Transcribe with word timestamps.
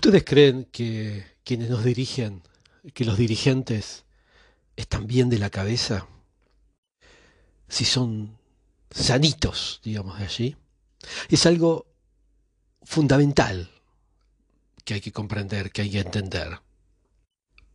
¿Ustedes 0.00 0.24
creen 0.24 0.64
que 0.72 1.26
quienes 1.44 1.68
nos 1.68 1.84
dirigen, 1.84 2.42
que 2.94 3.04
los 3.04 3.18
dirigentes 3.18 4.06
están 4.74 5.06
bien 5.06 5.28
de 5.28 5.38
la 5.38 5.50
cabeza? 5.50 6.08
Si 7.68 7.84
son 7.84 8.38
sanitos, 8.90 9.82
digamos, 9.84 10.18
de 10.18 10.24
allí. 10.24 10.56
Es 11.28 11.44
algo 11.44 11.84
fundamental 12.82 13.70
que 14.86 14.94
hay 14.94 15.00
que 15.02 15.12
comprender, 15.12 15.70
que 15.70 15.82
hay 15.82 15.90
que 15.90 16.00
entender. 16.00 16.60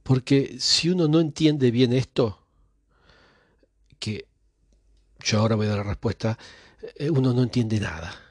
Porque 0.02 0.56
si 0.60 0.90
uno 0.90 1.08
no 1.08 1.20
entiende 1.20 1.70
bien 1.70 1.94
esto, 1.94 2.44
que 4.00 4.26
yo 5.20 5.42
ahora 5.42 5.56
voy 5.56 5.68
a 5.68 5.70
dar 5.70 5.78
la 5.78 5.92
respuesta, 5.92 6.40
eh, 6.96 7.12
uno 7.12 7.34
no 7.34 7.44
entiende 7.44 7.80
nada. 7.80 8.25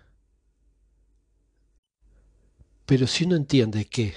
Pero 2.87 3.07
si 3.07 3.25
uno 3.25 3.37
entiende 3.37 3.87
que 3.87 4.15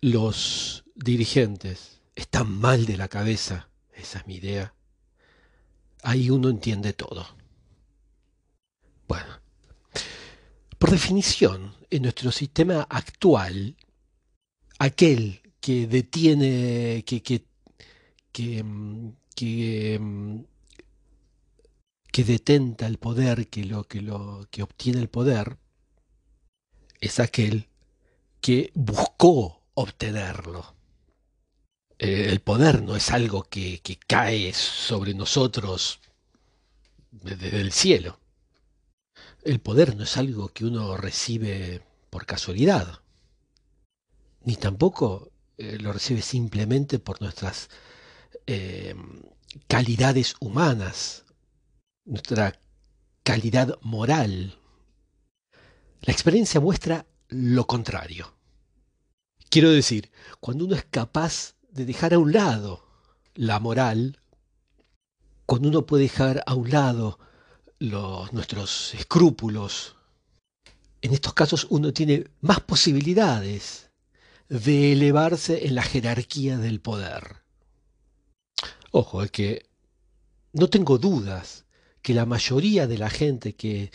los 0.00 0.84
dirigentes 0.94 2.02
están 2.14 2.50
mal 2.50 2.86
de 2.86 2.96
la 2.96 3.08
cabeza, 3.08 3.68
esa 3.94 4.18
es 4.18 4.26
mi 4.26 4.36
idea, 4.36 4.74
ahí 6.02 6.30
uno 6.30 6.48
entiende 6.48 6.92
todo. 6.92 7.26
Bueno, 9.06 9.40
por 10.78 10.90
definición, 10.90 11.74
en 11.90 12.02
nuestro 12.02 12.32
sistema 12.32 12.86
actual, 12.90 13.76
aquel 14.78 15.40
que 15.60 15.86
detiene, 15.86 17.04
que, 17.06 17.22
que, 17.22 17.44
que, 18.32 18.64
que, 22.10 22.24
detenta 22.24 22.86
el 22.86 22.98
poder, 22.98 23.48
que, 23.48 23.64
lo, 23.64 23.84
que, 23.84 24.00
lo, 24.00 24.48
que 24.50 24.64
obtiene 24.64 25.00
el 25.00 25.08
poder, 25.08 25.58
es 27.02 27.18
aquel 27.18 27.68
que 28.40 28.70
buscó 28.74 29.60
obtenerlo. 29.74 30.74
Eh, 31.98 32.28
el 32.30 32.40
poder 32.40 32.80
no 32.82 32.96
es 32.96 33.10
algo 33.10 33.42
que, 33.42 33.80
cae 34.06 34.52
sobre 34.54 35.12
nosotros 35.12 36.00
desde 37.10 37.60
el 37.60 37.72
cielo. 37.72 38.20
El 39.42 39.60
poder 39.60 39.96
no 39.96 40.04
es 40.04 40.16
algo 40.16 40.48
que 40.48 40.64
uno 40.64 40.96
recibe 40.96 41.82
por 42.08 42.24
casualidad, 42.24 43.00
ni 44.44 44.54
tampoco 44.54 45.32
eh, 45.58 45.78
lo 45.80 45.92
recibe 45.92 46.22
simplemente 46.22 47.00
por 47.00 47.20
nuestras 47.20 47.68
eh, 48.46 48.94
calidades 49.66 50.36
humanas, 50.38 51.24
nuestra 52.04 52.60
calidad 53.24 53.76
moral. 53.82 54.61
La 56.02 56.12
experiencia 56.12 56.60
muestra 56.60 57.06
lo 57.28 57.66
contrario. 57.68 58.34
Quiero 59.48 59.70
decir, 59.70 60.10
cuando 60.40 60.64
uno 60.64 60.74
es 60.74 60.84
capaz 60.84 61.54
de 61.70 61.84
dejar 61.84 62.12
a 62.12 62.18
un 62.18 62.32
lado 62.32 62.84
la 63.34 63.60
moral, 63.60 64.18
cuando 65.46 65.68
uno 65.68 65.86
puede 65.86 66.04
dejar 66.04 66.42
a 66.44 66.54
un 66.54 66.70
lado 66.70 67.20
los, 67.78 68.32
nuestros 68.32 68.94
escrúpulos. 68.94 69.94
En 71.02 71.12
estos 71.12 71.34
casos 71.34 71.68
uno 71.70 71.92
tiene 71.92 72.26
más 72.40 72.58
posibilidades 72.60 73.90
de 74.48 74.92
elevarse 74.92 75.66
en 75.66 75.76
la 75.76 75.82
jerarquía 75.82 76.58
del 76.58 76.80
poder. 76.80 77.44
Ojo, 78.90 79.22
es 79.22 79.30
que 79.30 79.68
no 80.52 80.68
tengo 80.68 80.98
dudas 80.98 81.64
que 82.02 82.12
la 82.12 82.26
mayoría 82.26 82.88
de 82.88 82.98
la 82.98 83.08
gente 83.08 83.54
que 83.54 83.92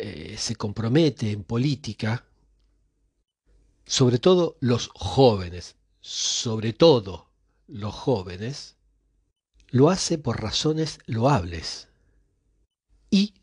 eh, 0.00 0.36
se 0.38 0.54
compromete 0.54 1.30
en 1.32 1.42
política, 1.42 2.24
sobre 3.84 4.18
todo 4.18 4.56
los 4.60 4.90
jóvenes, 4.94 5.76
sobre 6.00 6.72
todo 6.72 7.28
los 7.66 7.94
jóvenes, 7.94 8.76
lo 9.70 9.90
hace 9.90 10.16
por 10.16 10.40
razones 10.40 11.00
loables 11.06 11.88
y 13.10 13.34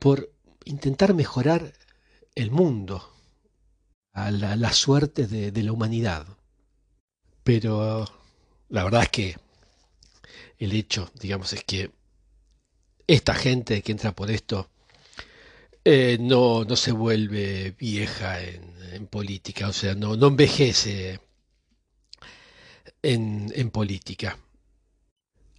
por 0.00 0.32
intentar 0.64 1.14
mejorar 1.14 1.72
el 2.34 2.50
mundo, 2.50 3.08
a 4.12 4.30
la, 4.30 4.72
suerte 4.72 5.26
de, 5.26 5.62
la 5.62 5.72
humanidad. 5.72 6.26
Pero 7.44 8.04
la 8.68 8.84
verdad 8.84 9.04
es 9.04 9.08
que 9.10 9.36
el 10.58 10.72
hecho, 10.72 11.10
digamos, 11.20 11.52
es 11.52 11.64
que 11.64 11.92
esta 13.06 13.34
gente 13.34 13.82
que 13.82 13.92
entra 13.92 14.12
por 14.12 14.30
esto 14.30 14.68
eh, 15.84 16.16
no, 16.20 16.64
no, 16.64 16.76
se 16.76 16.92
vuelve 16.92 17.72
vieja 17.72 18.40
en, 18.40 19.06
política, 19.08 19.68
o 19.68 19.72
sea, 19.72 19.94
no, 19.94 20.16
no 20.16 20.28
envejece 20.28 21.20
en, 23.02 23.52
en 23.54 23.70
política. 23.70 24.38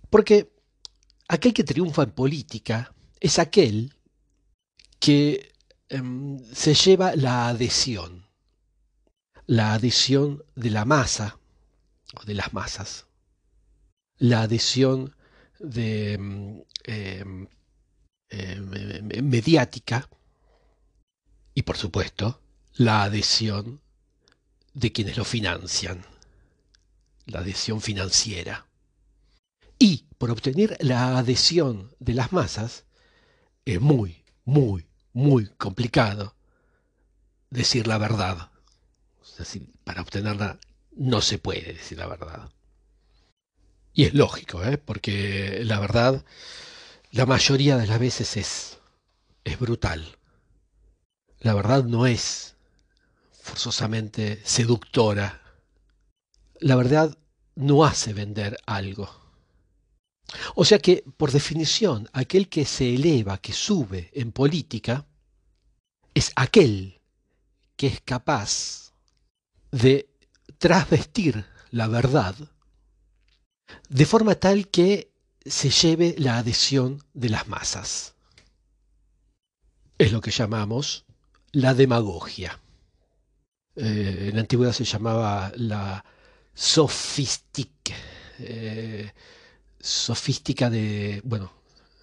Porque 0.09 0.51
aquel 1.27 1.53
que 1.53 1.63
triunfa 1.63 2.03
en 2.03 2.11
política 2.11 2.93
es 3.19 3.39
aquel 3.39 3.95
que 4.99 5.51
em, 5.89 6.39
se 6.53 6.73
lleva 6.73 7.15
la 7.15 7.47
adhesión, 7.47 8.27
la 9.45 9.73
adhesión 9.73 10.43
de 10.55 10.69
la 10.69 10.85
masa 10.85 11.39
o 12.15 12.23
de 12.23 12.35
las 12.35 12.53
masas, 12.53 13.07
la 14.17 14.43
adhesión 14.43 15.15
de 15.59 16.13
em, 16.83 17.47
em, 18.33 19.23
mediática 19.23 20.09
y 21.53 21.61
por 21.61 21.77
supuesto 21.77 22.41
la 22.73 23.03
adhesión 23.03 23.81
de 24.73 24.91
quienes 24.91 25.17
lo 25.17 25.25
financian, 25.25 26.03
la 27.25 27.39
adhesión 27.39 27.81
financiera. 27.81 28.65
Y 29.77 30.05
por 30.17 30.31
obtener 30.31 30.77
la 30.79 31.17
adhesión 31.17 31.95
de 31.99 32.13
las 32.13 32.31
masas, 32.31 32.85
es 33.65 33.79
muy, 33.79 34.23
muy, 34.45 34.87
muy 35.13 35.47
complicado 35.47 36.35
decir 37.49 37.87
la 37.87 37.97
verdad. 37.97 38.49
Es 39.21 39.37
decir, 39.37 39.69
para 39.83 40.01
obtenerla 40.01 40.59
no 40.95 41.21
se 41.21 41.37
puede 41.37 41.73
decir 41.73 41.97
la 41.97 42.07
verdad. 42.07 42.49
Y 43.93 44.05
es 44.05 44.13
lógico, 44.13 44.63
¿eh? 44.63 44.77
porque 44.77 45.61
la 45.63 45.79
verdad 45.79 46.25
la 47.13 47.27
mayoría 47.27 47.77
de 47.77 47.85
las 47.85 47.99
veces 47.99 48.37
es, 48.37 48.79
es 49.43 49.59
brutal. 49.59 50.17
La 51.41 51.53
verdad 51.53 51.83
no 51.83 52.07
es 52.07 52.55
forzosamente 53.31 54.41
seductora. 54.43 55.39
La 56.59 56.75
verdad 56.75 57.15
no 57.53 57.85
hace 57.85 58.13
vender 58.13 58.57
algo. 58.65 59.07
O 60.55 60.65
sea 60.65 60.79
que, 60.79 61.03
por 61.15 61.31
definición, 61.31 62.09
aquel 62.13 62.49
que 62.49 62.65
se 62.65 62.95
eleva, 62.95 63.37
que 63.37 63.53
sube 63.53 64.09
en 64.13 64.31
política, 64.31 65.05
es 66.15 66.31
aquel 66.35 66.99
que 67.75 67.87
es 67.87 68.01
capaz 68.01 68.91
de 69.71 70.09
trasvestir 70.57 71.45
la 71.69 71.87
verdad 71.87 72.35
de 73.89 74.05
forma 74.07 74.33
tal 74.33 74.67
que 74.69 75.12
se 75.45 75.69
lleve 75.69 76.15
la 76.17 76.37
adhesión 76.37 77.03
de 77.13 77.29
las 77.29 77.47
masas. 77.47 78.15
Es 79.97 80.11
lo 80.11 80.21
que 80.21 80.31
llamamos 80.31 81.05
la 81.51 81.73
demagogia. 81.73 82.59
Eh, 83.75 84.27
en 84.29 84.35
la 84.35 84.41
antigüedad 84.41 84.73
se 84.73 84.85
llamaba 84.85 85.51
la 85.55 86.03
sofistique. 86.53 87.95
Eh, 88.39 89.11
sofística 89.79 90.69
de, 90.69 91.21
bueno, 91.23 91.51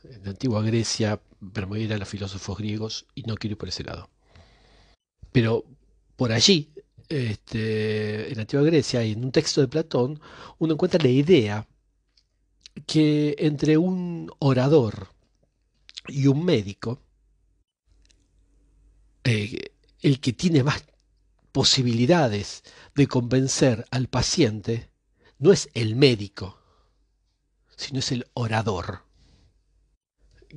en 0.04 0.24
la 0.24 0.30
antigua 0.30 0.62
Grecia, 0.62 1.20
pero 1.52 1.66
me 1.66 1.86
los 1.86 2.08
filósofos 2.08 2.58
griegos 2.58 3.06
y 3.14 3.22
no 3.22 3.34
quiero 3.36 3.52
ir 3.52 3.58
por 3.58 3.68
ese 3.68 3.84
lado. 3.84 4.10
Pero 5.32 5.64
por 6.16 6.32
allí, 6.32 6.70
este, 7.08 8.28
en 8.30 8.36
la 8.36 8.42
antigua 8.42 8.64
Grecia 8.64 9.04
y 9.04 9.12
en 9.12 9.24
un 9.24 9.32
texto 9.32 9.60
de 9.60 9.68
Platón, 9.68 10.20
uno 10.58 10.74
encuentra 10.74 11.02
la 11.02 11.08
idea 11.08 11.66
que 12.86 13.36
entre 13.38 13.76
un 13.76 14.30
orador 14.38 15.08
y 16.08 16.26
un 16.26 16.44
médico, 16.44 17.00
eh, 19.24 19.72
el 20.00 20.20
que 20.20 20.32
tiene 20.32 20.62
más 20.62 20.84
posibilidades 21.52 22.62
de 22.94 23.06
convencer 23.06 23.84
al 23.90 24.08
paciente 24.08 24.90
no 25.38 25.52
es 25.52 25.68
el 25.74 25.96
médico, 25.96 26.58
sino 27.76 27.98
es 27.98 28.12
el 28.12 28.26
orador. 28.34 29.02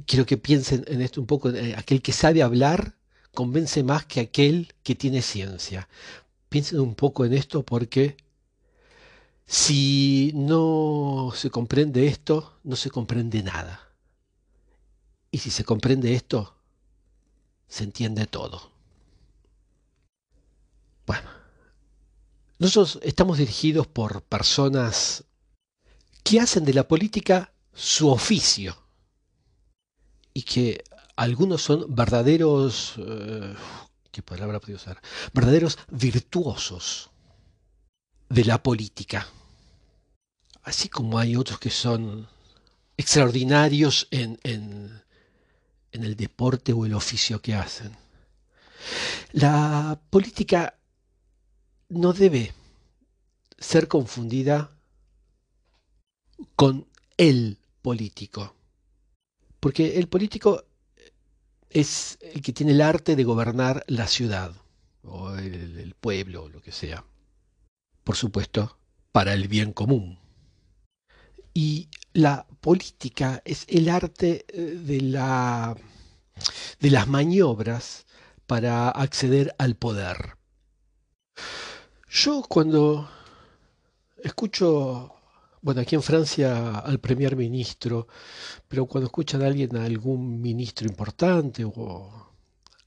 Quiero 0.05 0.25
que 0.25 0.37
piensen 0.37 0.83
en 0.87 1.01
esto 1.01 1.21
un 1.21 1.27
poco. 1.27 1.49
Eh, 1.49 1.75
aquel 1.75 2.01
que 2.01 2.11
sabe 2.11 2.41
hablar 2.41 2.97
convence 3.33 3.83
más 3.83 4.05
que 4.05 4.19
aquel 4.19 4.73
que 4.83 4.95
tiene 4.95 5.21
ciencia. 5.21 5.87
Piensen 6.49 6.79
un 6.79 6.95
poco 6.95 7.25
en 7.25 7.33
esto 7.33 7.63
porque 7.63 8.17
si 9.45 10.31
no 10.35 11.31
se 11.35 11.49
comprende 11.49 12.07
esto, 12.07 12.59
no 12.63 12.75
se 12.75 12.89
comprende 12.89 13.43
nada. 13.43 13.79
Y 15.31 15.39
si 15.39 15.49
se 15.49 15.63
comprende 15.63 16.13
esto, 16.13 16.55
se 17.67 17.83
entiende 17.83 18.27
todo. 18.27 18.73
Nosotros 22.59 22.99
estamos 23.03 23.39
dirigidos 23.39 23.87
por 23.87 24.21
personas 24.23 25.25
que 26.23 26.39
hacen 26.39 26.63
de 26.63 26.73
la 26.73 26.87
política 26.87 27.51
su 27.73 28.09
oficio 28.09 28.77
y 30.33 30.43
que 30.43 30.83
algunos 31.15 31.61
son 31.61 31.93
verdaderos, 31.93 32.93
eh, 32.97 33.53
¿qué 34.11 34.21
palabra 34.21 34.61
puedo 34.61 34.77
usar? 34.77 35.01
Verdaderos 35.33 35.77
virtuosos 35.89 37.09
de 38.33 38.45
la 38.45 38.63
política. 38.63 39.27
Así 40.63 40.89
como 40.89 41.19
hay 41.19 41.35
otros 41.35 41.59
que 41.59 41.69
son 41.69 42.27
extraordinarios 42.97 44.07
en, 44.09 44.39
en, 44.43 45.03
el 45.91 46.15
deporte 46.15 46.73
o 46.73 46.85
el 46.87 46.95
oficio 46.95 47.39
que 47.39 47.53
hacen. 47.53 47.95
La 49.33 49.99
política 50.09 50.75
no 51.89 52.11
debe 52.11 52.53
ser 53.59 53.87
confundida 53.87 54.71
con 56.55 56.87
el 57.17 57.59
político. 57.83 58.55
Porque 59.59 59.99
el 59.99 60.07
político 60.07 60.65
es 61.69 62.17
el 62.21 62.41
que 62.41 62.53
tiene 62.53 62.71
el 62.71 62.81
arte 62.81 63.15
de 63.15 63.23
gobernar 63.23 63.83
la 63.87 64.07
ciudad 64.07 64.55
o 65.03 65.35
el, 65.35 65.93
pueblo 65.99 66.43
o 66.45 66.49
lo 66.49 66.61
que 66.61 66.71
sea. 66.71 67.05
Por 68.03 68.15
supuesto, 68.15 68.77
para 69.11 69.33
el 69.33 69.47
bien 69.47 69.73
común. 69.73 70.19
Y 71.53 71.89
la 72.13 72.45
política 72.61 73.41
es 73.45 73.65
el 73.67 73.89
arte 73.89 74.45
eh, 74.47 74.61
de, 74.61 75.01
la, 75.01 75.75
de 76.79 76.89
las 76.89 77.07
maniobras 77.07 78.05
para 78.47 78.89
acceder 78.89 79.55
al 79.57 79.75
poder. 79.75 80.37
Yo 82.09 82.43
cuando 82.47 83.09
escucho, 84.23 85.15
bueno, 85.61 85.81
aquí 85.81 85.95
en 85.95 86.03
Francia 86.03 86.79
al 86.79 86.99
primer 86.99 87.35
ministro, 87.35 88.07
pero 88.67 88.85
cuando 88.85 89.07
escuchan 89.07 89.41
a 89.41 89.47
alguien, 89.47 89.75
a 89.75 89.85
algún 89.85 90.41
ministro 90.41 90.87
importante 90.87 91.65
o 91.65 92.31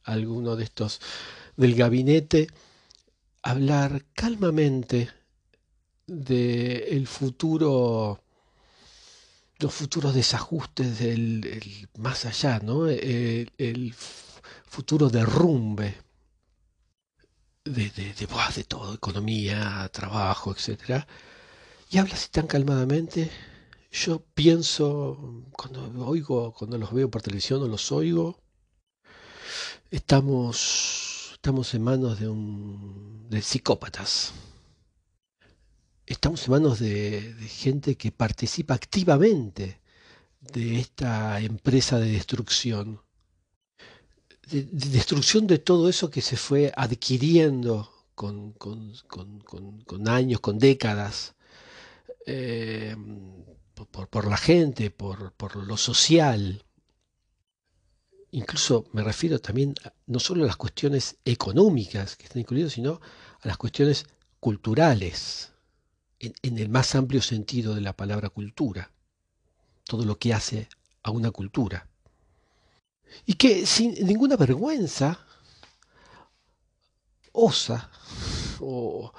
alguno 0.04 0.56
de 0.56 0.64
estos 0.64 1.00
del 1.56 1.74
gabinete, 1.74 2.48
hablar 3.50 4.04
calmamente 4.12 5.08
del 6.06 7.06
futuro, 7.06 8.20
los 9.58 9.72
futuros 9.72 10.14
desajustes 10.14 10.98
del 10.98 11.88
más 11.98 12.24
allá, 12.26 12.58
¿no? 12.58 12.88
el, 12.88 13.50
el 13.58 13.94
futuro 13.94 15.08
derrumbe 15.08 15.94
de, 17.64 17.90
de, 17.90 18.14
de, 18.14 18.64
todo, 18.64 18.94
economía, 18.94 19.88
trabajo, 19.92 20.52
etc. 20.52 21.04
Y 21.90 21.98
habla 21.98 22.14
así 22.14 22.28
tan 22.30 22.48
calmadamente. 22.48 23.30
Yo 23.92 24.24
pienso, 24.34 25.44
cuando 25.52 26.06
oigo, 26.06 26.52
cuando 26.52 26.78
los 26.78 26.92
veo 26.92 27.10
por 27.10 27.22
televisión 27.22 27.62
o 27.62 27.68
los 27.68 27.92
oigo, 27.92 28.40
estamos, 29.90 31.05
estamos 31.46 31.74
en 31.74 31.82
manos 31.82 32.18
de 32.18 32.28
un 32.28 33.28
de 33.30 33.40
psicópatas. 33.40 34.32
Estamos 36.04 36.44
en 36.44 36.50
manos 36.50 36.80
de, 36.80 37.36
gente 37.46 37.94
que 37.94 38.10
participa 38.10 38.74
activamente 38.74 39.80
de 40.40 40.80
esta 40.80 41.40
empresa 41.40 42.00
de 42.00 42.10
destrucción 42.10 43.00
de, 44.50 44.64
destrucción 44.64 45.46
de 45.46 45.58
todo 45.58 45.88
eso 45.88 46.10
que 46.10 46.20
se 46.20 46.36
fue 46.36 46.72
adquiriendo 46.76 47.92
con, 48.16 48.56
años, 50.08 50.40
con 50.40 50.58
décadas, 50.58 51.36
eh, 52.26 52.96
por, 54.10 54.26
la 54.26 54.36
gente, 54.36 54.90
por, 54.90 55.32
por, 55.34 55.54
lo 55.54 55.76
social. 55.76 56.65
Incluso 58.32 58.86
me 58.92 59.02
refiero 59.02 59.38
también 59.38 59.74
no 60.06 60.18
solo 60.20 60.44
a 60.44 60.46
las 60.46 60.56
cuestiones 60.56 61.16
económicas 61.24 62.16
que 62.16 62.24
están 62.24 62.40
incluidas, 62.40 62.72
sino 62.72 63.00
a 63.40 63.48
las 63.48 63.56
cuestiones 63.56 64.06
culturales, 64.40 65.52
en 66.18 66.58
el 66.58 66.68
más 66.68 66.94
amplio 66.94 67.22
sentido 67.22 67.74
de 67.74 67.80
la 67.80 67.94
palabra 67.94 68.30
cultura, 68.30 68.90
todo 69.84 70.04
lo 70.04 70.18
que 70.18 70.34
hace 70.34 70.68
a 71.02 71.10
una 71.10 71.30
cultura 71.30 71.88
y 73.24 73.34
que 73.34 73.66
sin 73.66 73.94
ninguna 74.06 74.36
vergüenza 74.36 75.18
osa 77.32 77.90
o 78.60 79.12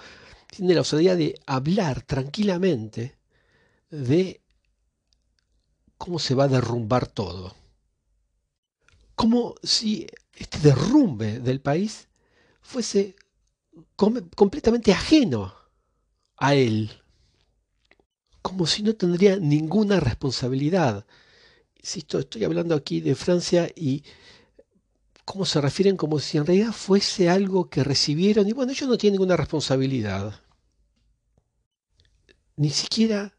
tiene 0.47 0.73
la 0.73 0.81
osadía 0.81 1.15
de 1.15 1.39
hablar 1.45 2.01
tranquilamente 2.01 3.17
de 3.89 4.41
cómo 5.97 6.19
se 6.19 6.35
va 6.35 6.45
a 6.45 6.49
derrumbar 6.49 7.07
todo. 7.07 7.55
Como 9.17 9.55
si 9.61 10.07
este 10.33 10.59
derrumbe 10.59 11.39
del 11.39 11.59
país 11.59 12.07
fuese 12.61 13.17
completamente 13.97 14.93
ajeno 14.93 15.53
a 16.37 16.55
él. 16.55 16.89
Como 18.41 18.65
si 18.65 18.81
no 18.83 18.95
tendría 18.95 19.35
ninguna 19.35 19.99
responsabilidad 19.99 21.05
insisto, 21.87 22.19
estoy 22.19 22.43
hablando 22.43 22.75
aquí 22.75 22.99
de 22.99 23.15
Francia 23.15 23.71
y 23.73 24.03
cómo 25.23 25.45
se 25.45 25.61
refieren 25.61 25.95
como 25.95 26.19
si 26.19 26.37
en 26.37 26.45
realidad 26.45 26.73
fuese 26.73 27.29
algo 27.29 27.69
que 27.69 27.81
recibieron 27.81 28.45
y 28.45 28.51
bueno, 28.51 28.73
ellos 28.73 28.89
no 28.89 28.97
tienen 28.97 29.13
ninguna 29.13 29.37
responsabilidad. 29.37 30.41
Ni 32.57 32.71
siquiera 32.71 33.33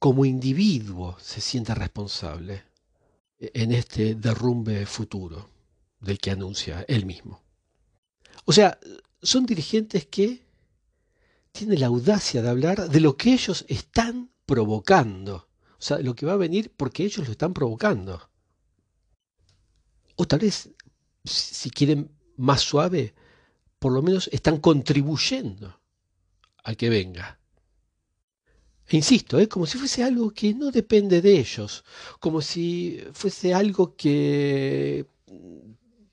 como 0.00 0.24
individuo 0.24 1.16
se 1.20 1.40
siente 1.40 1.72
responsable 1.72 2.64
en 3.38 3.72
este 3.72 4.14
derrumbe 4.14 4.86
futuro 4.86 5.48
del 6.00 6.18
que 6.18 6.30
anuncia 6.30 6.84
él 6.88 7.06
mismo. 7.06 7.42
O 8.44 8.52
sea, 8.52 8.78
son 9.22 9.46
dirigentes 9.46 10.06
que 10.06 10.46
tienen 11.52 11.80
la 11.80 11.86
audacia 11.86 12.42
de 12.42 12.48
hablar 12.48 12.88
de 12.88 13.00
lo 13.00 13.16
que 13.16 13.32
ellos 13.32 13.64
están 13.68 14.30
provocando 14.44 15.46
o 15.78 15.82
sea, 15.82 15.98
lo 15.98 16.14
que 16.14 16.26
va 16.26 16.32
a 16.32 16.36
venir 16.36 16.72
porque 16.74 17.04
ellos 17.04 17.26
lo 17.26 17.32
están 17.32 17.52
provocando. 17.52 18.30
O 20.16 20.26
tal 20.26 20.40
vez, 20.40 20.70
si 21.24 21.70
quieren 21.70 22.10
más 22.36 22.62
suave, 22.62 23.14
por 23.78 23.92
lo 23.92 24.02
menos 24.02 24.28
están 24.32 24.58
contribuyendo 24.58 25.78
a 26.64 26.74
que 26.74 26.88
venga. 26.88 27.38
Insisto, 28.90 29.38
¿eh? 29.38 29.48
como 29.48 29.66
si 29.66 29.78
fuese 29.78 30.04
algo 30.04 30.30
que 30.30 30.54
no 30.54 30.70
depende 30.70 31.20
de 31.20 31.38
ellos, 31.38 31.84
como 32.20 32.40
si 32.40 33.02
fuese 33.12 33.52
algo 33.52 33.96
que 33.96 35.06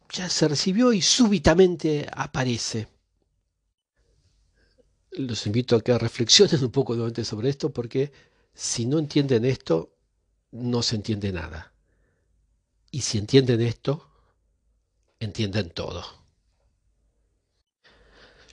ya 0.09 0.29
se 0.29 0.47
recibió 0.47 0.91
y 0.93 1.01
súbitamente 1.01 2.07
aparece. 2.11 2.87
Los 5.11 5.45
invito 5.45 5.75
a 5.75 5.81
que 5.81 5.97
reflexionen 5.97 6.63
un 6.63 6.71
poco 6.71 6.93
nuevamente 6.93 7.23
sobre 7.23 7.49
esto 7.49 7.71
porque 7.71 8.11
si 8.53 8.85
no 8.87 8.97
entienden 8.97 9.45
esto, 9.45 9.95
no 10.51 10.81
se 10.81 10.95
entiende 10.95 11.31
nada. 11.31 11.73
Y 12.89 13.01
si 13.01 13.19
entienden 13.19 13.61
esto, 13.61 14.09
entienden 15.19 15.69
todo. 15.69 16.03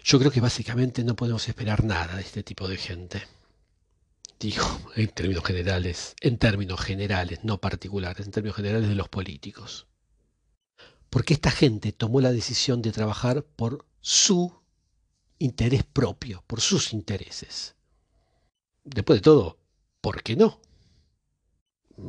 Yo 0.05 0.19
creo 0.19 0.31
que 0.31 0.41
básicamente 0.41 1.05
no 1.05 1.17
podemos 1.17 1.47
esperar 1.49 1.85
nada 1.85 2.17
de 2.17 2.23
este 2.23 2.43
tipo 2.43 2.69
de 2.69 2.77
gente. 2.77 3.23
Digo, 4.41 4.65
en 4.97 5.09
términos 5.09 5.45
generales, 5.45 6.17
en 6.21 6.39
términos 6.39 6.81
generales, 6.81 7.41
no 7.45 7.61
particulares, 7.61 8.27
en 8.27 8.33
términos 8.33 8.57
generales 8.57 8.89
de 8.89 8.95
los 8.95 9.09
políticos. 9.09 9.87
Porque 11.11 11.35
esta 11.35 11.51
gente 11.51 11.93
tomó 11.93 12.21
la 12.21 12.33
decisión 12.33 12.83
de 12.83 12.93
trabajar 12.93 13.45
por 13.45 13.85
su 14.01 14.53
interés 15.39 15.85
propio, 15.85 16.43
por 16.47 16.61
sus 16.61 16.93
intereses. 16.93 17.75
Después 18.85 19.19
de 19.19 19.23
todo, 19.23 19.59
¿por 20.01 20.23
qué 20.23 20.37
no? 20.37 20.61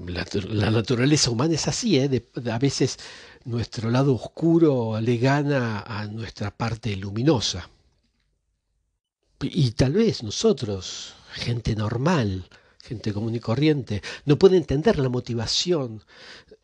La, 0.07 0.71
naturaleza 0.71 1.31
humana 1.31 1.55
es 1.55 1.67
así, 1.67 1.97
¿eh? 1.97 2.29
a 2.49 2.59
veces 2.59 2.97
nuestro 3.43 3.89
lado 3.89 4.15
oscuro 4.15 5.01
le 5.01 5.17
gana 5.17 5.81
a 5.81 6.07
nuestra 6.07 6.55
parte 6.55 6.95
luminosa. 6.95 7.69
Y 9.41 9.71
tal 9.71 9.93
vez 9.93 10.23
nosotros, 10.23 11.15
gente 11.33 11.75
normal, 11.75 12.49
gente 12.81 13.13
común 13.13 13.35
y 13.35 13.39
corriente, 13.39 14.01
no 14.25 14.37
puede 14.37 14.57
entender 14.57 14.99
la 14.99 15.09
motivación 15.09 16.03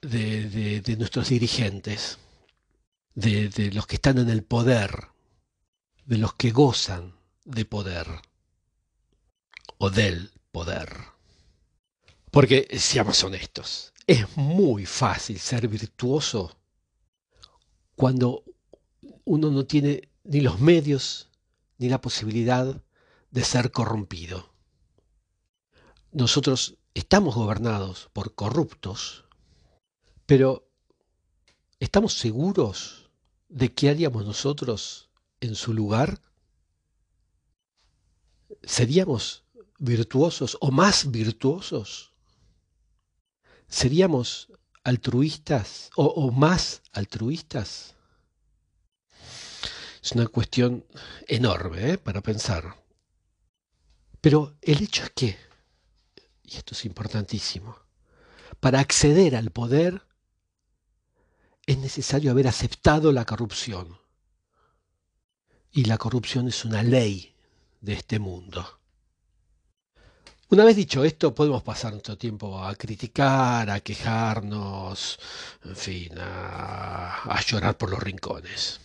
de, 0.01 0.95
nuestros 0.97 1.29
dirigentes, 1.29 2.17
de, 3.15 3.50
de 3.50 3.71
los 3.71 3.88
que 3.88 3.95
están 3.95 4.17
en 4.17 4.29
el 4.29 4.43
poder, 4.43 5.09
de 6.05 6.17
los 6.17 6.33
que 6.33 6.51
gozan 6.51 7.15
de 7.45 7.65
poder 7.65 8.07
o 9.77 9.89
del 9.89 10.31
poder. 10.51 10.89
Porque, 12.31 12.67
seamos 12.77 13.24
honestos, 13.24 13.93
es 14.05 14.38
muy 14.38 14.86
fácil 14.86 15.39
ser 15.39 15.67
virtuoso 15.67 16.57
cuando 17.95 18.43
uno 19.25 19.50
no 19.50 19.65
tiene 19.65 20.09
ni 20.24 20.41
los 20.41 20.59
medios 20.59 21.29
ni 21.77 21.89
la 21.89 22.01
posibilidad 22.01 22.81
de 23.31 23.43
ser 23.43 23.71
corrompido. 23.71 24.53
Nosotros 26.17 26.79
estamos 26.95 27.36
gobernados 27.36 28.09
por 28.12 28.33
corruptos, 28.33 29.25
pero 30.25 30.67
¿estamos 31.79 32.13
seguros 32.13 33.12
de 33.50 33.71
qué 33.71 33.91
haríamos 33.91 34.25
nosotros 34.25 35.12
en 35.41 35.53
su 35.53 35.75
lugar? 35.75 36.19
¿Seríamos 38.63 39.43
virtuosos 39.77 40.57
o 40.59 40.71
más 40.71 41.12
virtuosos? 41.12 42.13
¿Seríamos 43.67 44.51
altruistas 44.83 45.91
o, 45.95 46.31
más 46.31 46.81
altruistas? 46.93 47.93
Es 50.03 50.13
una 50.13 50.25
cuestión 50.25 50.83
enorme 51.27 51.91
¿eh? 51.91 51.97
para 52.00 52.21
pensar. 52.21 52.75
Pero 54.19 54.57
el 54.63 54.81
hecho 54.81 55.03
es 55.03 55.12
que, 55.12 55.47
y 56.48 56.56
esto 56.56 56.74
es 56.74 56.86
importantísimo, 56.86 57.77
para 58.60 58.80
acceder 58.80 59.36
al 59.36 59.51
poder 59.51 60.01
es 61.66 61.77
necesario 61.77 62.32
haber 62.32 62.48
aceptado 62.48 63.12
la 63.12 63.25
corrupción. 63.25 64.00
Y 65.72 65.84
la 65.84 65.98
corrupción 65.98 66.48
es 66.48 66.63
una 66.63 66.82
ley 66.82 67.36
de 67.82 67.94
este 67.94 68.20
mundo. 68.20 68.80
Una 70.50 70.63
vez 70.63 70.77
dicho 70.77 71.04
esto, 71.04 71.36
podemos 71.36 71.62
pasar 71.62 71.92
nuestro 71.92 72.18
tiempo 72.18 72.63
a 72.63 72.74
criticar, 72.75 73.70
a 73.70 73.82
quejarnos, 73.82 75.20
en 75.66 75.75
fin, 75.75 76.13
a, 76.18 77.38
llorar 77.46 77.77
por 77.77 77.89
los 77.89 78.01
rincones, 78.01 78.80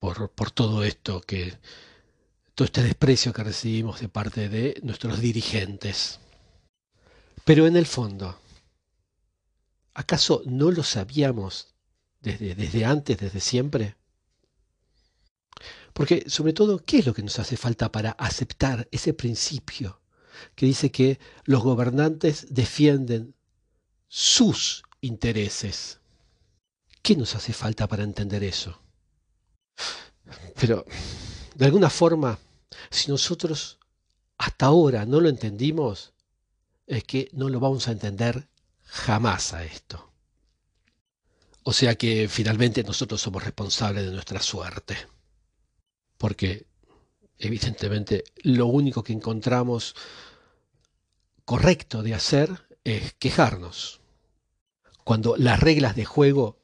por, 0.00 0.32
por 0.32 0.50
todo 0.50 0.82
esto 0.82 1.20
que, 1.20 1.56
todo 2.56 2.66
este 2.66 2.82
desprecio 2.82 3.32
que 3.32 3.44
recibimos 3.44 4.00
de 4.00 4.08
parte 4.08 4.48
de 4.48 4.80
nuestros 4.82 5.20
dirigentes. 5.20 6.18
Pero 7.44 7.66
en 7.66 7.76
el 7.76 7.86
fondo, 7.86 8.38
¿acaso 9.92 10.42
no 10.46 10.70
lo 10.70 10.82
sabíamos 10.82 11.74
desde, 12.20 12.54
desde 12.54 12.84
antes, 12.86 13.18
desde 13.18 13.40
siempre? 13.40 13.96
Porque 15.92 16.24
sobre 16.28 16.54
todo, 16.54 16.82
¿qué 16.84 16.98
es 16.98 17.06
lo 17.06 17.14
que 17.14 17.22
nos 17.22 17.38
hace 17.38 17.56
falta 17.56 17.92
para 17.92 18.12
aceptar 18.12 18.88
ese 18.90 19.12
principio 19.12 20.00
que 20.56 20.66
dice 20.66 20.90
que 20.90 21.20
los 21.44 21.62
gobernantes 21.62 22.46
defienden 22.50 23.34
sus 24.08 24.82
intereses? 25.02 26.00
¿Qué 27.02 27.14
nos 27.14 27.34
hace 27.34 27.52
falta 27.52 27.86
para 27.86 28.02
entender 28.02 28.42
eso? 28.42 28.80
Pero, 30.58 30.86
de 31.54 31.66
alguna 31.66 31.90
forma, 31.90 32.38
si 32.90 33.10
nosotros 33.10 33.78
hasta 34.38 34.66
ahora 34.66 35.04
no 35.04 35.20
lo 35.20 35.28
entendimos, 35.28 36.13
es 36.86 37.04
que 37.04 37.30
no 37.32 37.48
lo 37.48 37.60
vamos 37.60 37.88
a 37.88 37.92
entender 37.92 38.48
jamás 38.84 39.52
a 39.52 39.64
esto. 39.64 40.12
O 41.62 41.72
sea 41.72 41.94
que 41.94 42.28
finalmente 42.28 42.82
nosotros 42.84 43.20
somos 43.20 43.42
responsables 43.42 44.04
de 44.04 44.12
nuestra 44.12 44.40
suerte 44.40 44.96
porque 46.18 46.66
evidentemente 47.38 48.24
lo 48.36 48.66
único 48.66 49.02
que 49.02 49.12
encontramos 49.12 49.94
correcto 51.44 52.02
de 52.02 52.14
hacer 52.14 52.66
es 52.84 53.14
quejarnos. 53.14 54.00
Cuando 55.04 55.36
las 55.36 55.60
reglas 55.60 55.96
de 55.96 56.04
juego 56.04 56.62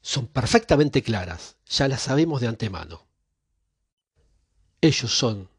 son 0.00 0.26
perfectamente 0.26 1.02
claras, 1.02 1.56
ya 1.66 1.88
las 1.88 2.02
sabemos 2.02 2.40
de 2.40 2.48
antemano. 2.48 3.06
Ellos 4.80 5.12
son 5.12 5.50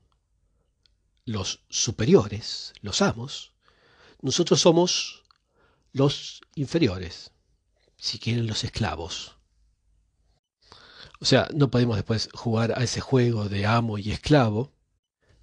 los 1.25 1.61
superiores, 1.69 2.73
los 2.81 3.01
amos, 3.01 3.52
nosotros 4.23 4.61
somos 4.61 5.25
los 5.91 6.41
inferiores, 6.55 7.31
si 7.97 8.19
quieren 8.19 8.47
los 8.47 8.63
esclavos. 8.63 9.35
O 11.19 11.25
sea, 11.25 11.49
no 11.53 11.69
podemos 11.69 11.97
después 11.97 12.29
jugar 12.33 12.71
a 12.77 12.83
ese 12.83 13.01
juego 13.01 13.49
de 13.49 13.65
amo 13.65 13.97
y 13.97 14.11
esclavo 14.11 14.71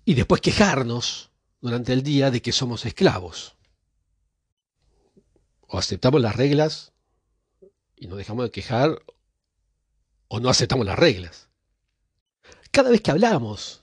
y 0.04 0.14
después 0.14 0.40
quejarnos 0.40 1.30
durante 1.60 1.92
el 1.92 2.02
día 2.02 2.30
de 2.30 2.40
que 2.40 2.52
somos 2.52 2.86
esclavos. 2.86 3.54
O 5.68 5.78
aceptamos 5.78 6.22
las 6.22 6.34
reglas 6.34 6.92
y 7.96 8.06
nos 8.06 8.16
dejamos 8.16 8.46
de 8.46 8.50
quejar 8.50 9.02
o 10.28 10.40
no 10.40 10.48
aceptamos 10.48 10.86
las 10.86 10.98
reglas. 10.98 11.50
Cada 12.70 12.88
vez 12.88 13.02
que 13.02 13.10
hablamos 13.10 13.82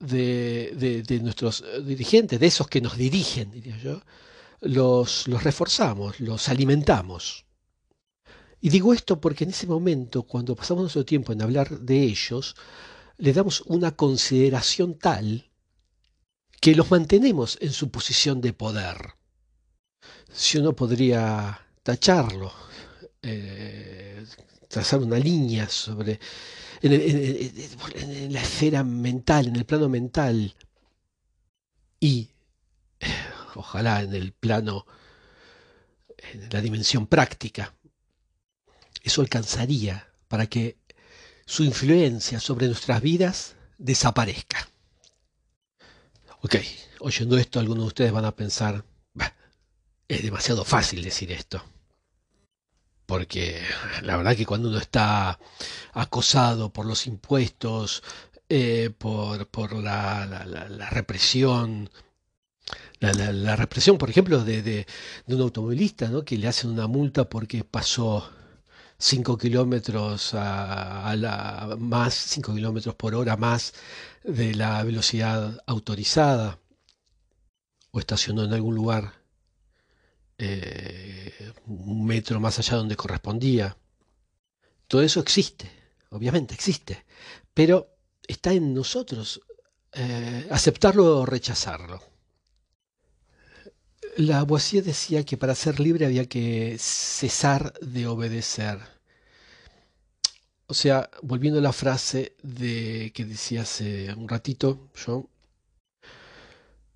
de, 0.00 1.20
nuestros 1.22 1.64
dirigentes, 1.84 2.40
de 2.40 2.46
esos 2.46 2.66
que 2.66 2.80
nos 2.80 2.96
dirigen, 2.96 3.50
diría 3.50 3.78
yo, 3.78 4.02
los, 4.60 5.28
los 5.28 5.42
reforzamos, 5.42 6.20
los 6.20 6.48
alimentamos. 6.48 7.44
Y 8.60 8.68
digo 8.68 8.92
esto 8.92 9.20
porque 9.20 9.44
en 9.44 9.50
ese 9.50 9.66
momento, 9.66 10.24
cuando 10.24 10.56
pasamos 10.56 10.82
nuestro 10.82 11.04
tiempo 11.04 11.32
en 11.32 11.42
hablar 11.42 11.80
de 11.80 12.02
ellos, 12.02 12.56
le 13.16 13.32
damos 13.32 13.62
una 13.62 13.92
consideración 13.92 14.98
tal 14.98 15.50
que 16.60 16.74
los 16.74 16.90
mantenemos 16.90 17.56
en 17.60 17.72
su 17.72 17.90
posición 17.90 18.40
de 18.40 18.52
poder. 18.52 19.14
Si 20.30 20.58
uno 20.58 20.74
podría 20.74 21.66
tacharlo, 21.82 22.52
eh, 23.22 24.24
trazar 24.68 25.00
una 25.00 25.18
línea 25.18 25.68
sobre 25.68 26.20
en, 26.82 28.32
la 28.32 28.40
esfera 28.40 28.84
mental, 28.84 29.48
en 29.48 29.56
el 29.56 29.64
plano 29.64 29.88
mental, 29.88 30.54
y 31.98 32.28
ojalá 33.54 34.02
en 34.02 34.14
el 34.14 34.32
plano, 34.32 34.86
en 36.32 36.48
la 36.50 36.60
dimensión 36.60 37.06
práctica, 37.06 37.74
eso 39.02 39.20
alcanzaría 39.20 40.08
para 40.28 40.46
que 40.46 40.78
su 41.46 41.64
influencia 41.64 42.38
sobre 42.40 42.66
nuestras 42.66 43.02
vidas 43.02 43.56
desaparezca. 43.78 44.68
Ok, 46.42 46.56
oyendo 47.00 47.36
esto 47.36 47.60
algunos 47.60 47.84
de 47.84 47.88
ustedes 47.88 48.12
van 48.12 48.24
a 48.24 48.34
pensar, 48.36 48.84
es 50.08 50.22
demasiado 50.22 50.64
fácil 50.64 51.02
decir 51.02 51.30
esto. 51.32 51.62
Porque 53.10 53.60
la 54.02 54.16
verdad 54.16 54.36
que 54.36 54.46
cuando 54.46 54.68
uno 54.68 54.78
está 54.78 55.36
acosado 55.94 56.72
por 56.72 56.86
los 56.86 57.08
impuestos, 57.08 58.04
eh, 58.48 58.90
por, 58.96 59.72
la, 59.82 60.44
represión, 60.92 61.90
la, 63.00 63.56
represión, 63.56 63.98
por 63.98 64.10
ejemplo, 64.10 64.44
de, 64.44 64.86
un 65.26 65.40
automovilista 65.40 66.06
¿no? 66.08 66.24
que 66.24 66.38
le 66.38 66.46
hacen 66.46 66.70
una 66.70 66.86
multa 66.86 67.28
porque 67.28 67.64
pasó 67.64 68.30
5 68.98 69.36
kilómetros 69.38 70.30
a, 70.34 71.74
más, 71.80 72.14
5 72.14 72.54
kilómetros 72.54 72.94
por 72.94 73.16
hora 73.16 73.36
más 73.36 73.74
de 74.22 74.54
la 74.54 74.84
velocidad 74.84 75.60
autorizada 75.66 76.60
o 77.90 77.98
estacionó 77.98 78.44
en 78.44 78.52
algún 78.52 78.76
lugar 78.76 79.19
eh, 80.42 81.52
un 81.66 82.06
metro 82.06 82.40
más 82.40 82.58
allá 82.58 82.76
donde 82.76 82.96
correspondía. 82.96 83.76
Todo 84.88 85.02
eso 85.02 85.20
existe, 85.20 85.70
obviamente 86.08 86.54
existe, 86.54 87.04
pero 87.52 87.96
está 88.26 88.52
en 88.52 88.72
nosotros 88.72 89.42
eh, 89.92 90.46
aceptarlo 90.50 91.18
o 91.18 91.26
rechazarlo. 91.26 92.02
La 94.16 94.42
Boisier 94.44 94.82
decía 94.82 95.24
que 95.24 95.36
para 95.36 95.54
ser 95.54 95.78
libre 95.78 96.06
había 96.06 96.26
que 96.26 96.76
cesar 96.78 97.74
de 97.80 98.06
obedecer. 98.06 98.78
O 100.66 100.74
sea, 100.74 101.10
volviendo 101.22 101.58
a 101.58 101.62
la 101.62 101.72
frase 101.72 102.34
de 102.42 103.12
que 103.14 103.24
decía 103.26 103.62
hace 103.62 104.14
un 104.14 104.28
ratito 104.28 104.88
yo, 104.94 105.28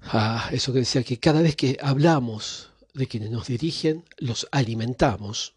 a 0.00 0.48
eso 0.52 0.72
que 0.72 0.80
decía 0.80 1.02
que 1.02 1.18
cada 1.18 1.42
vez 1.42 1.56
que 1.56 1.78
hablamos 1.82 2.70
de 2.94 3.06
quienes 3.08 3.30
nos 3.30 3.48
dirigen, 3.48 4.04
los 4.18 4.48
alimentamos, 4.52 5.54